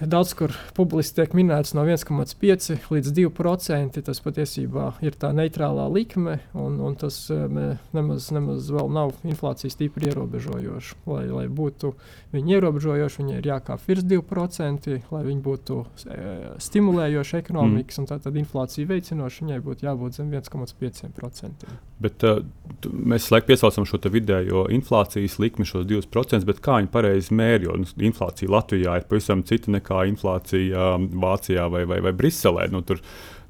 [0.00, 4.00] Daudz kur publiski tiek minēts no 1,5 līdz 2%.
[4.06, 10.08] Tas patiesībā ir tā neitrālā likme, un, un tas nemaz, nemaz vēl nav inflācijas stipri
[10.08, 10.96] ierobežojoši.
[11.10, 11.92] Lai, lai būtu
[12.32, 16.18] viņi ierobežojoši, viņi ir jākāp virs 2%, lai viņi būtu e,
[16.64, 18.02] stimulējoši ekonomikas, mm.
[18.02, 21.76] un tātad inflācija veicinoši, viņai būtu jābūt zem 1,5%.
[22.00, 22.40] Bet uh,
[22.88, 27.66] mēs laikam piesaucam šo vidējo inflācijas likmi, šos 2%, bet kā viņi pareizi mērķi?
[27.68, 32.14] Jo nu, inflācija Latvijā ir pavisam cita nekā kā inflācija um, Vācijā vai, vai, vai
[32.16, 32.68] Briselē.
[32.72, 33.02] Nu, tur,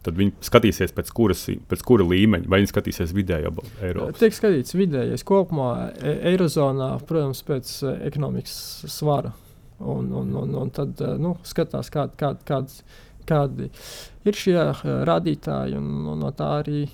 [0.07, 3.53] tad viņi skatīsies pēc, kuras, pēc kura līmeņa, vai viņi skatīsies vidējo
[3.85, 4.21] Eiropas.
[4.21, 8.57] Tiek skatīts vidējais kopumā e Eirozonā, protams, pēc e, ekonomikas
[8.91, 9.35] svara.
[9.81, 12.81] Un, un, un, un tad e, nu, skatās, kād, kād, kāds,
[13.29, 13.69] kādi
[14.29, 14.57] ir šie
[15.09, 16.85] rādītāji, un, un no tā arī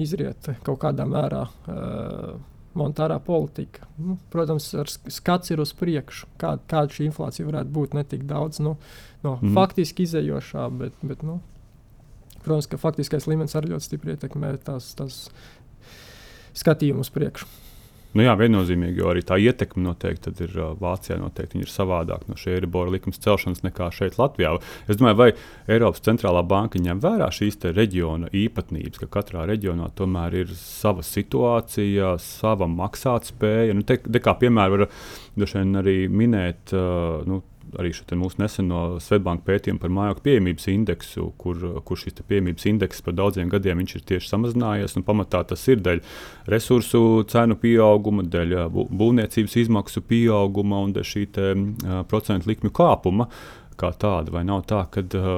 [0.00, 1.46] izriet kaut kādā mērā.
[1.68, 2.38] Uh,
[2.78, 3.86] monetārā politika.
[3.98, 4.70] Nu, protams,
[5.10, 7.96] skats ir uz priekšu, kā, kāda šī inflācija varētu būt.
[7.98, 8.76] Ne tik daudz nu,
[9.24, 9.54] no mm.
[9.56, 11.40] faktiski izējošā, bet, bet nu,
[12.44, 15.24] protams, ka faktiskais līmenis arī ļoti stipri ietekmē tās, tās
[16.60, 17.48] skatījumu uz priekšu.
[18.10, 21.14] Nu jā, viennozīmīgi, jo arī tā ietekme noteikti ir uh, Vācijā.
[21.20, 24.56] Noteikti ir savādāk no šī Eiribora likuma celšanas nekā šeit, Latvijā.
[24.90, 25.28] Es domāju, vai
[25.70, 32.16] Eiropas centrālā banka ņem vērā šīs reģiona īpatnības, ka katrā reģionā tomēr ir sava situācija,
[32.24, 33.78] sava maksātspēja.
[33.78, 36.74] Nu, te, te kā piemēram, var arī minēt.
[36.74, 37.44] Uh, nu,
[37.78, 43.16] arī mūsu neseno Svetbānku pētījumu par mājokļu pieejamības indeksu, kur, kur šis pieejamības indeks par
[43.18, 44.98] daudziem gadiem ir tieši samazinājies.
[45.06, 46.02] Pamatā tas ir dēļ
[46.50, 53.30] resursu cenu pieauguma, dēļ būvniecības izmaksu pieauguma un dēļ šī te, uh, procentu likmju kāpuma
[53.80, 54.34] kā tāda.
[54.34, 55.32] Vai nav tā, ka uh,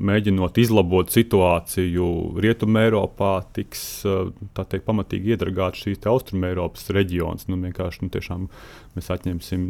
[0.00, 2.06] mēģinot izlabot situāciju
[2.40, 3.84] Rietumē, Eiropā, tiks
[4.56, 7.46] teikt, pamatīgi iedragāts šīs Austrumē Eiropas reģions.
[7.50, 8.48] Nu, vienkārši nu, tiešām
[8.96, 9.68] mēs atņemsim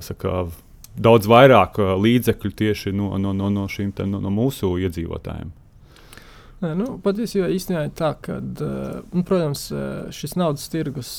[0.00, 0.46] saka,
[0.96, 5.52] daudz vairāk uh, līdzekļu tieši no, no, no, no, šīm, te, no, no mūsu iedzīvotājiem.
[6.62, 11.14] Nē, nu, patiesībā īstenībā ir tā, ka, uh, nu, protams, uh, šis naudas tirgus,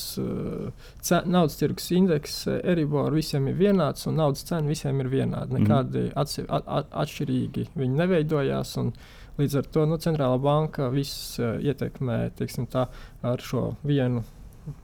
[1.10, 5.50] naudas tirgus indeks Eribor visiem ir vienāds, un naudas cena visiem ir vienāda.
[5.50, 5.58] Mhm.
[5.58, 6.14] Nekādi mm.
[6.22, 8.78] atse, at, at, atšķirīgi viņi neveidojās.
[9.34, 12.28] Līdz ar to nu, centrālā banka viss ietekmē
[12.70, 12.84] tā,
[13.26, 14.22] ar šo vienu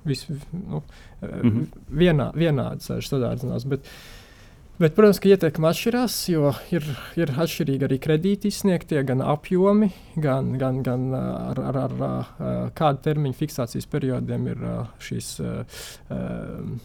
[0.05, 0.83] visi nu,
[1.23, 1.67] mm -hmm.
[1.91, 3.67] vienā, vienādi sadārdzinās.
[3.69, 3.87] Bet,
[4.81, 6.87] Bet, protams, ka ieteikumi atšķirās, jo ir,
[7.21, 13.05] ir atšķirīgi arī kredīti izsniegtie, gan apjomi, gan, gan, gan ar, ar, ar, ar kādu
[13.05, 14.65] termiņu fiksācijas periodiem ir
[15.05, 15.35] šīs.
[15.45, 16.81] Uh,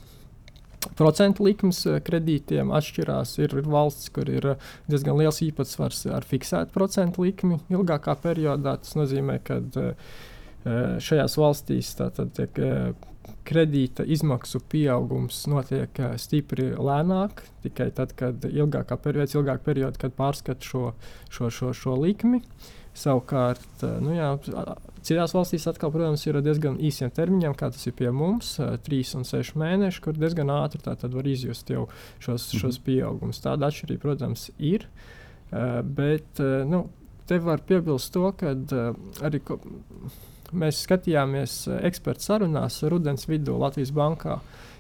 [0.94, 3.36] procentu likmes eh, kredītiem atšķirās.
[3.42, 4.52] Ir, ir valsts, kur ir
[4.90, 8.78] diezgan liels īpatsvars ar fiksētu procentu likmi ilgākā periodā.
[8.84, 9.96] Tas nozīmē, ka eh,
[11.08, 12.60] šajās valstīs tātad, tiek,
[13.46, 20.66] kredīta izmaksu pieaugums notiek stipri lēnāk, tikai tad, kad ilgākā periodā, ilgāk perioda, kad pārskata
[20.66, 20.88] šo,
[21.30, 22.42] šo, šo, šo likmi.
[22.96, 24.30] Savukārt, nu jā,
[25.04, 28.54] citās valstīs atkal, protams, ir diezgan īsiem termiņiem, kā tas ir pie mums,
[28.86, 31.90] trīs un seši mēneši, kur diezgan ātri var izjust jau
[32.24, 32.62] šos, mhm.
[32.62, 33.44] šos pieaugumus.
[33.44, 34.88] Tāda atšķirība, protams, ir.
[35.52, 36.40] Bet
[36.72, 36.86] nu,
[37.28, 38.56] te var piebilst to, ka
[39.28, 39.44] arī
[40.56, 44.40] mēs skatījāmies ekspertu sarunās rudens vidū Latvijas bankā.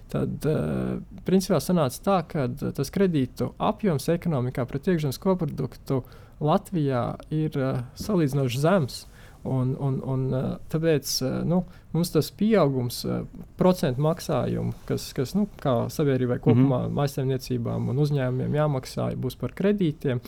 [0.10, 7.16] Tad, uh, principā, sanāca tā, ka tas kredītu apjoms ekonomikā pret iekšzemes koproduktu uh, Latvijā
[7.34, 9.04] ir uh, salīdzinoši zems.
[9.46, 11.62] Un, un, un, uh, tāpēc uh, nu,
[11.94, 13.22] mums tas pieaugums, uh,
[13.60, 16.96] procentu maksājumu, kas, kas nu, sabiedrībai kopumā, mm -hmm.
[16.98, 20.22] maisaimniecībām un uzņēmumiem jāmaksā, būs par kredītiem.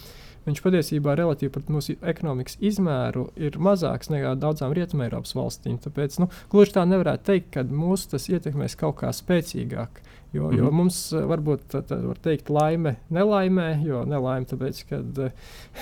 [0.47, 5.75] Viņš patiesībā relatīvi pret mūsu ekonomikas izmēru ir mazāks nekā daudzām Rietumēropas valstīm.
[5.83, 10.01] Tāpēc nu, gluži tā nevarētu teikt, ka mūsu tas ietekmēs kaut kā spēcīgāk.
[10.33, 10.57] Jo, mm -hmm.
[10.57, 10.75] jo mhm.
[10.75, 15.31] mums eh, varbūt tā, tā var teikt, laime nelaimē, jo nelaime tāpēc, ka uh,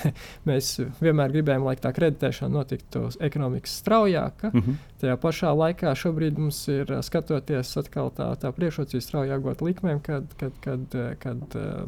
[0.48, 4.50] mēs vienmēr gribējām, lai tā kreditēšana notiktu ekonomikas straujāka.
[4.52, 4.74] Mm -hmm.
[5.00, 10.00] Tajā pašā laikā šobrīd mums ir eh, skatoties atkal tā, tā priekšrocība straujāk gūt likmēm,
[10.00, 11.42] kad, kad, kad, kad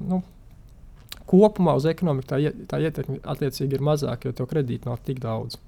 [0.09, 0.23] nu,
[1.29, 5.59] kopumā uz ekonomiku tā, tā ietekme attiecīgi ir mazāka, jo to kredītu nav tik daudz.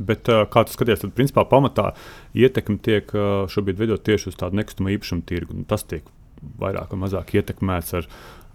[0.00, 1.92] Bet, uh, kā tu skaties, tad principā pamatā
[2.38, 5.56] ietekme tiek uh, šobrīd veidot tieši uz tādu nekustamo īpašumu tirgu.
[5.58, 6.06] Nu, tas tiek
[6.62, 8.08] vairāk vai mazāk ietekmēts ar,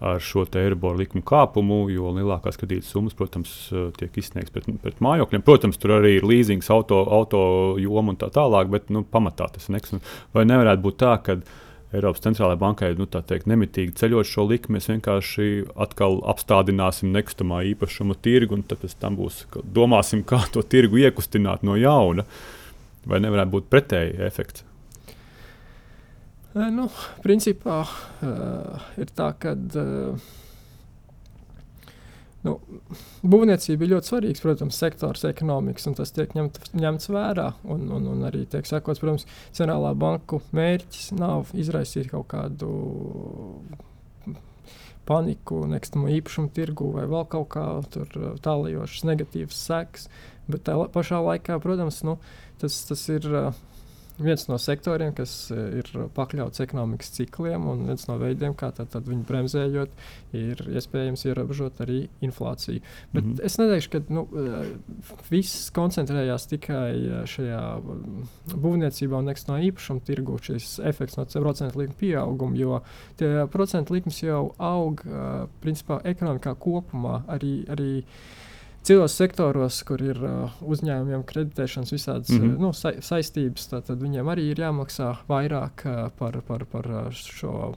[0.04, 3.54] ar šo eiriboru likumu kāpumu, jo lielākās kredītas summas, protams,
[3.98, 5.46] tiek izsniegtas pret, pret mājokļiem.
[5.46, 7.40] Protams, tur arī ir leasings, auto, auto
[7.80, 10.12] joma un tā tālāk, bet nu, pamatā tas ir nekustams.
[10.36, 11.38] Vai nevarētu būt tā, ka
[11.88, 15.48] Eiropas centrālajai bankai nu, teikt, nemitīgi ceļot šo likmi, mēs vienkārši
[15.80, 21.78] atkal apstādināsim nekustamā īpašuma tirgu, un pēc tam būs, domāsim, kā to tirgu iekustināt no
[21.80, 22.26] jauna.
[23.08, 24.66] Vai nevarētu būt pretēji efekts?
[26.58, 26.88] Nu,
[27.24, 30.28] principā uh, ir tā, ka uh,
[32.48, 32.56] Nu,
[33.28, 37.50] būvniecība ir ļoti svarīgs, protams, sektors ekonomikas, un tas tiek ņemt, ņemts vērā.
[37.68, 42.72] Un, un, un arī tiek sakots, protams, centrālā banku mērķis nav izraisīt kaut kādu
[45.08, 47.66] paniku, nekustamo īpašumu tirgu vai vēl kaut kā
[48.44, 50.08] tālajošas negatīvas sekas.
[50.48, 52.16] Bet tā pašā laikā, protams, nu,
[52.60, 53.28] tas, tas ir.
[53.28, 53.64] Uh,
[54.18, 58.90] viens no sektoriem, kas eh, ir pakļauts ekonomikas cikliem, un viens no veidiem, kā tad,
[58.92, 59.94] tad viņu bremzējot,
[60.38, 62.82] ir iespējams ierobežot arī inflāciju.
[63.12, 63.44] Bet mm -hmm.
[63.46, 64.72] es neteikšu, ka nu, eh,
[65.30, 71.78] viss koncentrējās tikai eh, šajā mm, būvniecībā un nekustamā īpašuma tirgu, šis efekts no procentu
[71.78, 72.82] likuma pieauguma, jo
[73.16, 75.02] tie procentu likmes jau aug
[75.60, 77.64] principā ekonomikā kopumā arī.
[77.68, 78.04] arī
[78.88, 82.54] citos sektoros, kur ir uh, uzņēmumiem kreditēšanas visādas mm -hmm.
[82.54, 87.10] uh, nu, sa saistības, tad viņiem arī ir jāmaksā vairāk uh, par, par, par uh,
[87.12, 87.74] šo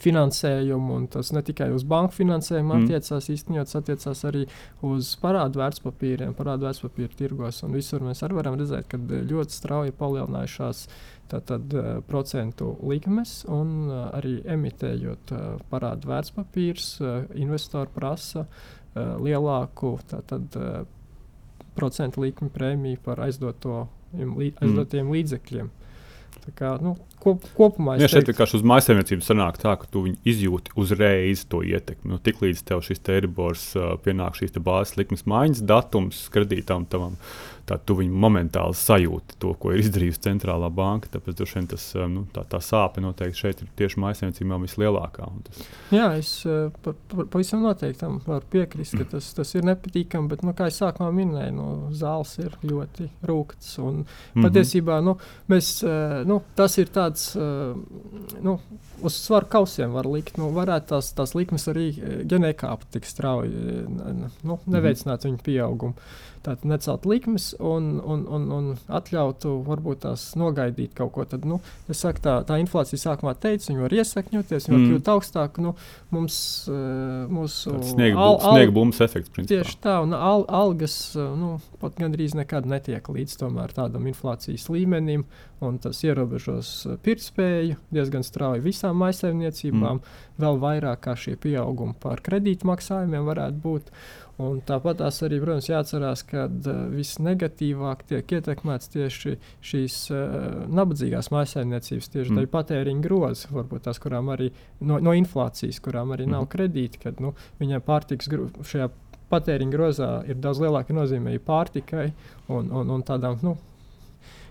[0.00, 2.84] finansējumu, un tas ne tikai uz banku finansējumu mm.
[2.84, 4.44] attiecās, īstenībā tas attiecās arī
[4.82, 7.62] uz parādu vērtspapīriem, parādu vērtspapīru tirgos.
[7.62, 10.86] Un visur mēs arī varam redzēt, ka ļoti strauji palielinājušās
[11.30, 18.48] tātad, uh, procentu likmes, un uh, arī emitējot uh, parādu vērtspapīrus, uh, investori prasa uh,
[18.48, 20.84] uh, lielāku tātad, uh,
[21.74, 25.14] procentu likmi prēmiju par aizdoto, aizdotiem mm.
[25.16, 25.72] līdzekļiem.
[26.44, 30.74] Tā kā, nu, kop, kopumā ja šeit vienkārši uz maisaimniecības sanāk tā, ka tu izjūti
[30.78, 32.10] uzreiz to ietekmi.
[32.12, 37.16] Nu, Tiklīdz tev šis te eribors uh, pienāk šīs bāzes likmes maiņas datums kredītam tavam.
[37.16, 41.12] Uh, tā tu viņu momentāli sajūti to, ko ir izdarījusi centrālā banka.
[41.14, 45.30] Tāpēc vien, tas, eh, nu, tā, tā sāpe noteikti šeit ir tieši maisaimniecībām vislielākā.
[45.46, 45.62] Tas...
[45.94, 46.32] Jā, es
[46.82, 50.30] pa, pavisam noteikti tam varu piekrist, ka tas, tas ir nepatīkami.
[50.32, 53.78] Bet, nu, kā jau sākumā minēju, nu, zāles ir ļoti rūktas.
[53.78, 54.48] Un, mm -hmm.
[54.48, 55.18] Patiesībā nu,
[55.48, 57.76] mēs, eh, nu, tas ir tā, tāds uh,
[58.42, 58.58] nu,
[59.04, 60.38] uz svaru kausiem var likt.
[60.40, 61.90] Nu, varētu tās, tās likmes arī
[62.30, 63.84] ģenēkāpt tik strauji,
[64.46, 66.08] nu, neveicināt viņu pieaugumu.
[66.44, 71.24] Tātad necelt likmes un, un, un, un atļautu varbūt tās nogaidīt kaut ko.
[71.28, 74.84] Tad, nu, saku, tā, tā inflācija sākumā teica, viņa var iesakņoties, viņa mm.
[74.84, 75.62] var kļūt augstāk.
[75.64, 75.74] Nu,
[76.14, 76.36] mums,
[77.32, 77.74] mūsu
[78.28, 79.32] al, sniega bumbas efekts.
[79.34, 79.56] Principā.
[79.56, 83.40] Tieši tā, un al, algas nu, pat gandrīz nekad netiek līdz
[83.74, 85.24] tādam inflācijas līmenim
[85.64, 90.22] un tas ierobežos eh, pirktspēju diezgan strauji visām maisaimniecībām, mm.
[90.42, 93.92] vēl vairāk kā šie pieaugumi par kredītmaksājumiem varētu būt.
[94.42, 101.30] Un tāpat tās arī, protams, jāatcerās, ka uh, visnegatīvāk tiek ietekmēts tieši šīs uh, nabadzīgās
[101.30, 102.40] maisaimniecības, tieši mm.
[102.40, 106.34] tā patēriņa groza, varbūt tās, kurām arī no, no inflācijas, kurām arī mm.
[106.34, 107.30] nav kredīti, kad nu,
[107.62, 108.32] viņiem pārtiks
[108.66, 108.90] šajā
[109.30, 112.08] patēriņa grozā ir daudz lielāka nozīme pārtikai
[112.48, 113.54] un, un, un tādām nu,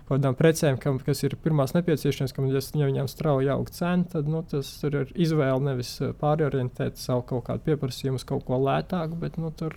[0.04, 4.28] kaut kādām precēm, kam, kas ir pirmās nepieciešamības, kam, ja viņām strauji aug cena, tad
[4.28, 9.16] nu, tas ir izvēle nevis eh, pārorientēt savu kaut kādu pieprasījumu uz kaut ko lētāku,
[9.22, 9.76] bet nu, tur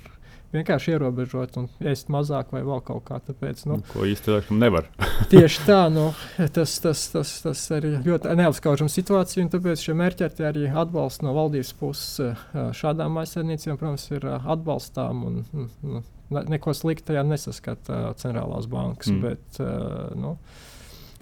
[0.53, 3.51] vienkārši ierobežot un ēst mazāk vai vēl kaut kā tādu.
[3.67, 4.89] Nu, ko īstenībā nevar.
[5.33, 6.09] tieši tā, nu,
[6.55, 11.35] tas, tas, tas, tas ir ļoti neapskaužama situācija, un tāpēc šie mērķi arī atbalsts no
[11.37, 12.45] valdības puses eh,
[12.77, 15.25] šādām aizsardzībām, protams, ir eh, atbalstām.
[15.27, 19.11] Un, un, neko sliktu tajā nesaskata uh, centrālās bankas.
[19.13, 19.21] Mm.
[19.23, 20.35] Bet, uh, nu,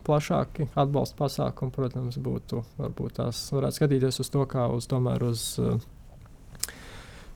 [0.06, 5.48] plašāki atbalsta pasākumi, protams, būtu varbūt tās varētu skatīties uz to kā uz tomēr uz
[5.62, 5.78] uh,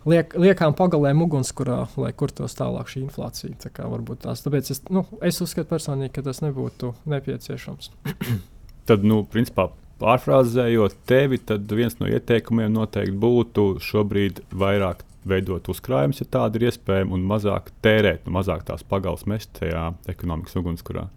[0.09, 3.57] liek, liekām pagalēm ugunskurā, lai kurtos tālāk šī inflācija.
[3.65, 7.91] Tā kā varbūt tās, tāpēc es, nu, es uzskatu personīgi, ka tas nebūtu nepieciešams.
[8.89, 9.69] Tad, nu, principā.
[9.99, 16.69] Pārfrāzējot tevi, tad viens no ieteikumiem noteikti būtu šobrīd vairāk veidot uzkrājumus, ja tāda ir
[16.69, 21.09] iespējama, un mazāk tērēt, nu, mazāk tās pagals mest tajā ekonomikas ugunskurā.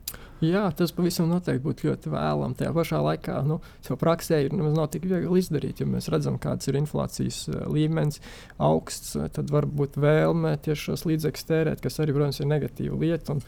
[0.43, 2.57] Jā, tas pavisam noteikti būtu ļoti vēlams.
[2.59, 5.79] Tajā pašā laikā nu, jau praksē ir nemaz nav tik viegli izdarīt.
[5.79, 8.19] Ja mēs redzam, kāds ir inflācijas uh, līmenis
[8.59, 13.37] augsts, tad var būt vēlme tieši šos līdzekļus tērēt, kas arī, protams, ir negatīva lieta.
[13.37, 13.45] Un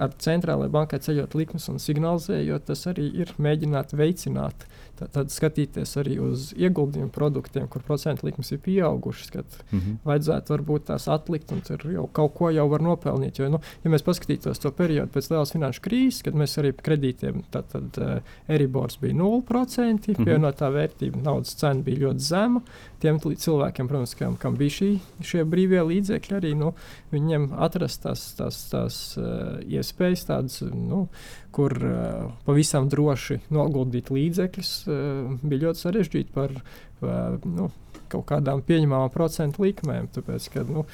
[0.00, 5.96] ar centrālajai bankai ceļot likmes un signalizējot, tas arī ir mēģināt veicināt, tad, tad skatīties
[6.00, 9.96] arī uz ieguldījumu produktiem, kur procentu likmes ir pieaugušas, kad mm -hmm.
[10.04, 13.38] vajadzētu varbūt tās atlikt un tur jau kaut ko jau var nopelnīt.
[13.38, 17.42] Jo, nu, ja mēs paskatītos to periodu pēc lielas finanšu krīzes, kad mēs arī kredītiem,
[17.50, 20.24] tad, tad uh, Eribors bija 0%, mm -hmm.
[20.24, 22.60] pievienotā vērtība, naudas cena bija ļoti zema.
[23.00, 26.74] Tiem cilvēkiem, protams, kam, kam bija šī, šie brīvie līdzekļi, arī nu,
[27.12, 31.08] viņiem atrast tās, tās, tās uh, iespējas, tādas, nu,
[31.54, 37.70] kur uh, pavisam droši noguldīt līdzekļus, uh, bija ļoti sarežģīti par uh, nu,
[38.10, 40.08] kaut kādām pieņemamām procentu likmēm.
[40.14, 40.86] Tāpēc, kad, nu,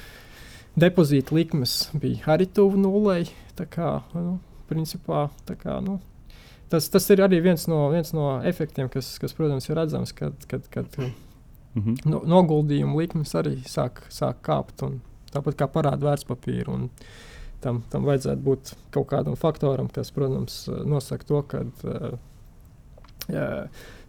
[0.79, 3.27] depozīta likmes bija arī tuvu nulei.
[3.57, 4.37] Kā, nu,
[4.69, 5.27] principā,
[5.61, 5.97] kā, nu,
[6.69, 10.45] tas, tas ir arī viens no, viens no efektiem, kas, kas, protams, ir redzams, kad,
[10.51, 11.13] kad, kad mm
[11.75, 11.97] -hmm.
[12.05, 14.85] no, noguldījuma likmes arī sāk, sāk kāpt.
[15.33, 16.69] Tāpat kā parāda vērtspapīra.
[16.73, 16.89] Un,
[17.63, 22.17] tam, tam vajadzētu būt kaut kādam faktoram, kas, protams, nosaka to, ka uh,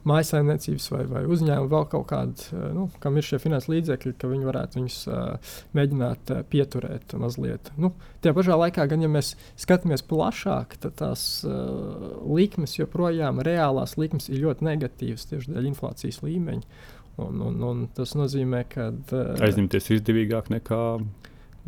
[0.09, 4.49] mājsaimniecības vai, vai uzņēmumi vēl kaut kādi, nu, kam ir šie finanses līdzekļi, ka viņi
[4.49, 7.73] varētu viņus uh, mēģināt uh, pieturēt mazliet.
[7.81, 7.93] Nu,
[8.23, 14.31] Tajā pašā laikā, gan ja mēs skatāmies plašāk, tad tās uh, likmes joprojām, reālās likmes
[14.31, 16.87] ir ļoti negatīvas tieši dēļ inflācijas līmeņa.
[17.19, 18.93] Un, un, un tas nozīmē, ka.
[19.11, 20.83] Uh, Aizņemties izdevīgāk nekā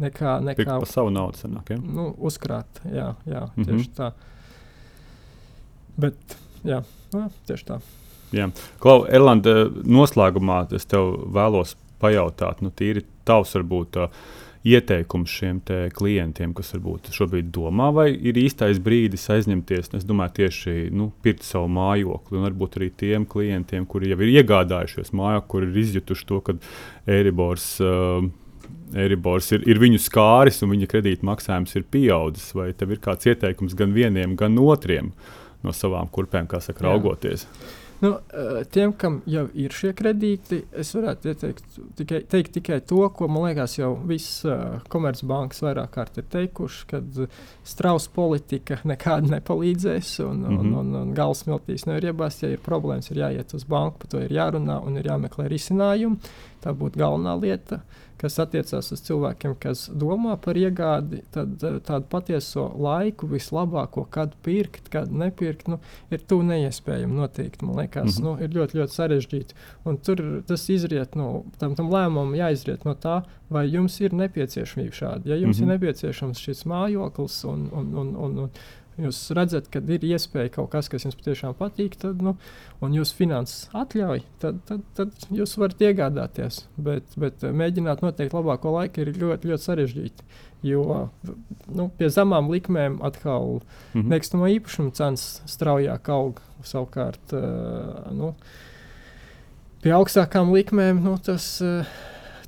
[0.00, 1.40] nekā, nekā par savu naudu.
[1.44, 1.78] Sanāk, ja?
[1.80, 3.70] nu, uzkrāt, jā, jā mm -hmm.
[3.70, 4.10] tieši tā.
[5.96, 6.82] Bet, jā,
[7.12, 7.80] nu, tieši tā.
[8.32, 8.50] Jā.
[8.78, 13.96] Klau, Erlanda, noslēgumā es tev vēlos pajautāt, nu, tīri tavs varbūt.
[13.96, 14.10] Uh,
[14.66, 15.60] ieteikums šiem
[15.96, 21.46] klientiem, kas varbūt šobrīd domā, vai ir īstais brīdis aizņemties, es domāju, tieši nu, pirkt
[21.46, 26.28] savu mājokli, un varbūt arī tiem klientiem, kuri jau ir iegādājušies mājokli, kuri ir izjutuši
[26.28, 26.56] to, ka
[27.08, 28.28] Eiribors uh,
[28.94, 32.50] Eiribors ir, ir viņu skāris un viņa kredītmaksājums ir pieaudzis.
[32.56, 35.12] Vai tev ir kāds ieteikums gan vieniem, gan otriem
[35.64, 37.46] no savām kurpēm, kā saka, raugoties?
[37.46, 37.76] Jā.
[38.00, 38.14] Nu,
[38.72, 43.50] tiem, kam jau ir šie kredīti, es varētu ieteikt tikai, teikt tikai to, ko man
[43.50, 47.02] liekas, jau visas uh, komercbankas vairāk kārt ir teikušas, ka
[47.68, 50.60] strausa politika nekāda nepalīdzēs un, mm -hmm.
[50.60, 52.42] un, un, un gals miltīs nevar iebāzt.
[52.42, 56.16] Ja ir problēmas, ir jāiet uz banku, par to ir jārunā un ir jāmeklē risinājumi.
[56.64, 57.74] Tā būtu galvenā lieta.
[57.74, 64.04] Uh, kas attiecās uz cilvēkiem, kas domā par iegādi, tad eh, tādu patieso laiku, vislabāko,
[64.12, 65.80] kad pirkt, kad nepirkt, nu,
[66.12, 67.64] ir tuvu neiespējami noteikti.
[67.66, 68.28] Man liekas, mm -hmm.
[68.28, 69.58] nu, ir ļoti, ļoti sarežģīti.
[69.84, 74.94] Un tur tas izriet no tam, tam lēmumam, jāizriet no tā, vai jums ir nepieciešamība
[74.94, 75.22] šāda.
[75.24, 75.62] Ja jums mm -hmm.
[75.62, 75.72] ir mhm.
[75.72, 78.50] nepieciešams šis mājoklis un, un, un, un, un
[78.98, 82.34] jūs redzat, ka ir iespēja kaut kas, kas jums patiešām patīk, tad, nu,
[82.84, 86.64] un jūsu finanses atļauj, tad, tad, tad jūs varat iegādāties.
[86.80, 90.28] Bet, bet mēģināt noteikt labāko laiku ir ļoti, ļoti sarežģīti.
[90.66, 91.08] Jo
[91.72, 93.62] nu, pie zemām likmēm atkal mm
[93.94, 94.08] -hmm.
[94.12, 96.40] nekustamo īpašumu cenas straujāk aug.
[96.62, 98.34] Savukārt, uh, nu,
[99.80, 101.60] pie augstākām likmēm nu, tas.
[101.64, 101.86] Uh,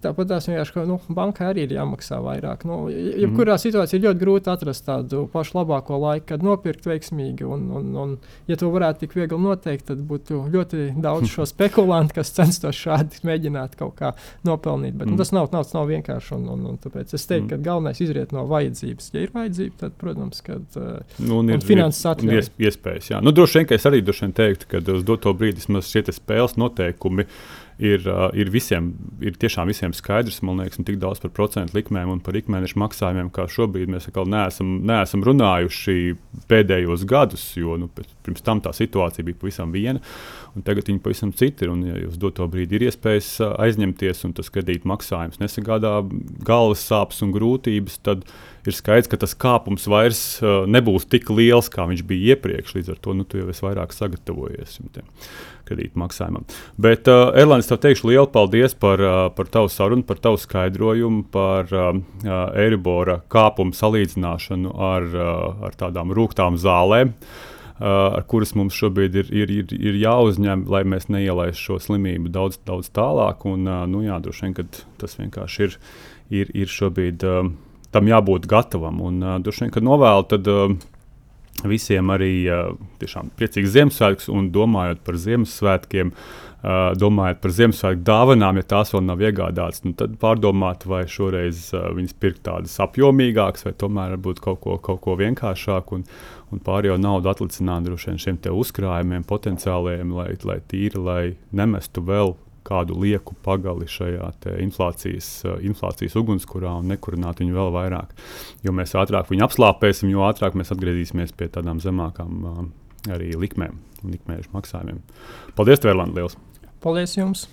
[0.03, 2.65] Tāpat tās vienkārši, ka nu, bankai arī ir jāmaksā vairāk.
[2.69, 3.63] Nu, jebkurā mm.
[3.63, 7.47] situācijā ir ļoti grūti atrast tādu pašu labāko laiku, kad nopirkt veiksmīgi.
[7.47, 8.17] Un, un, un,
[8.51, 13.23] ja to varētu tik viegli noteikt, tad būtu ļoti daudz šo spekulantu, kas censtos šādi
[13.29, 14.13] mēģināt kaut kā
[14.49, 14.97] nopelnīt.
[14.97, 15.15] Bet mm.
[15.15, 16.35] nu, tas nav, nav, nav vienkārši.
[16.39, 17.53] Un, un, un tāpēc es teiktu, mm.
[17.55, 19.11] ka galvenais izriet no vajadzības.
[19.15, 22.53] Ja ir vajadzība, tad, protams, kad uh, nu, un ir, finanses atļaujas.
[22.63, 23.23] Iespējas, jā.
[23.25, 26.59] Nu, droši vien, ka es arī droši vien teiktu, ka uz doto brīdi šie spēles
[26.61, 27.37] noteikumi ir,
[28.11, 28.93] uh, ir visiem,
[29.25, 32.79] ir tiešām visiem skaidrs, man liekas, ne tik daudz par procentu likmēm un par ikmēneša
[32.83, 35.97] maksājumiem, kā šobrīd mēs neesam, neesam runājuši
[36.51, 37.89] pēdējos gadus, jo nu,
[38.27, 40.03] pirms tam tā situācija bija pavisam viena,
[40.57, 41.73] un tagad viņa pavisam cita ir.
[41.75, 45.99] Un, ja uz doto brīdi ir iespējas aizņemties, un tas kredīt maksājums nesagādā
[46.47, 48.27] galvas sāpes un grūtības, tad
[48.67, 52.77] ir skaidrs, ka tas kāpums vairs uh, nebūs tik liels, kā viņš bija iepriekš.
[52.79, 54.93] Līdz ar to nu, tu jau esi vairāk sagatavojies šim
[55.67, 56.45] kredītu maksājumam.
[56.83, 61.25] Bet, uh, Erlāns, tev teikšu lielu paldies par, uh, par tavu sarunu, par tavu skaidrojumu,
[61.35, 61.95] par uh,
[62.59, 67.15] Eiribora kāpumu salīdzināšanu ar, uh, ar tādām rūktām zālēm.
[67.15, 72.33] Uh, ar kuras mums šobrīd ir, ir, ir, ir jāuzņem, lai mēs neielaistu šo slimību
[72.33, 73.47] daudz, daudz tālāk.
[73.49, 75.77] Un, nu, jā, droši vien tas vienkārši ir,
[76.43, 77.27] ir, ir šobrīd.
[77.93, 79.03] Tam jābūt gatavam.
[79.05, 80.49] Un, droši vien, kad novēlu, tad
[81.69, 82.33] visiem arī
[83.03, 86.15] tiešām priecīgs Ziemassvētks un domājot par Ziemassvētkiem.
[86.63, 91.65] Uh, domājot par Ziemassvētku dāvanām, ja tās vēl nav iegādātas, nu, tad pārdomāt, vai šoreiz
[91.75, 96.05] uh, viņas pirkt tādas apjomīgākas, vai tomēr varbūt kaut ko, kaut ko vienkāršāku un,
[96.53, 102.37] un pārējo naudu atlicināt droši vien šiem uzkrājumiem, potenciāliem, lai, lai tīri, lai nemestu vēl
[102.67, 104.29] kādu lieku pagali šajā
[104.63, 108.15] inflācijas, eh, inflācijas ugunskurā un nekurināt viņu vēl vairāk.
[108.63, 112.63] Jo mēs ātrāk viņu apslāpēsim, jo ātrāk mēs atgriezīsimies pie tādām zemākām uh,
[113.13, 115.03] arī likmēm un likmēšu maksājumiem.
[115.59, 116.23] Paldies, Tvērlanda!
[116.23, 116.39] Liels!
[116.83, 117.49] Paldies jums!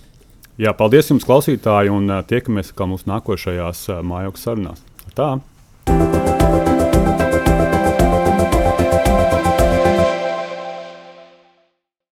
[0.59, 4.83] Jā, paldies jums, klausītāji, un uh, tiekamies atkal mūsu nākošajās mājokļu sarunās.
[5.17, 5.37] Tā!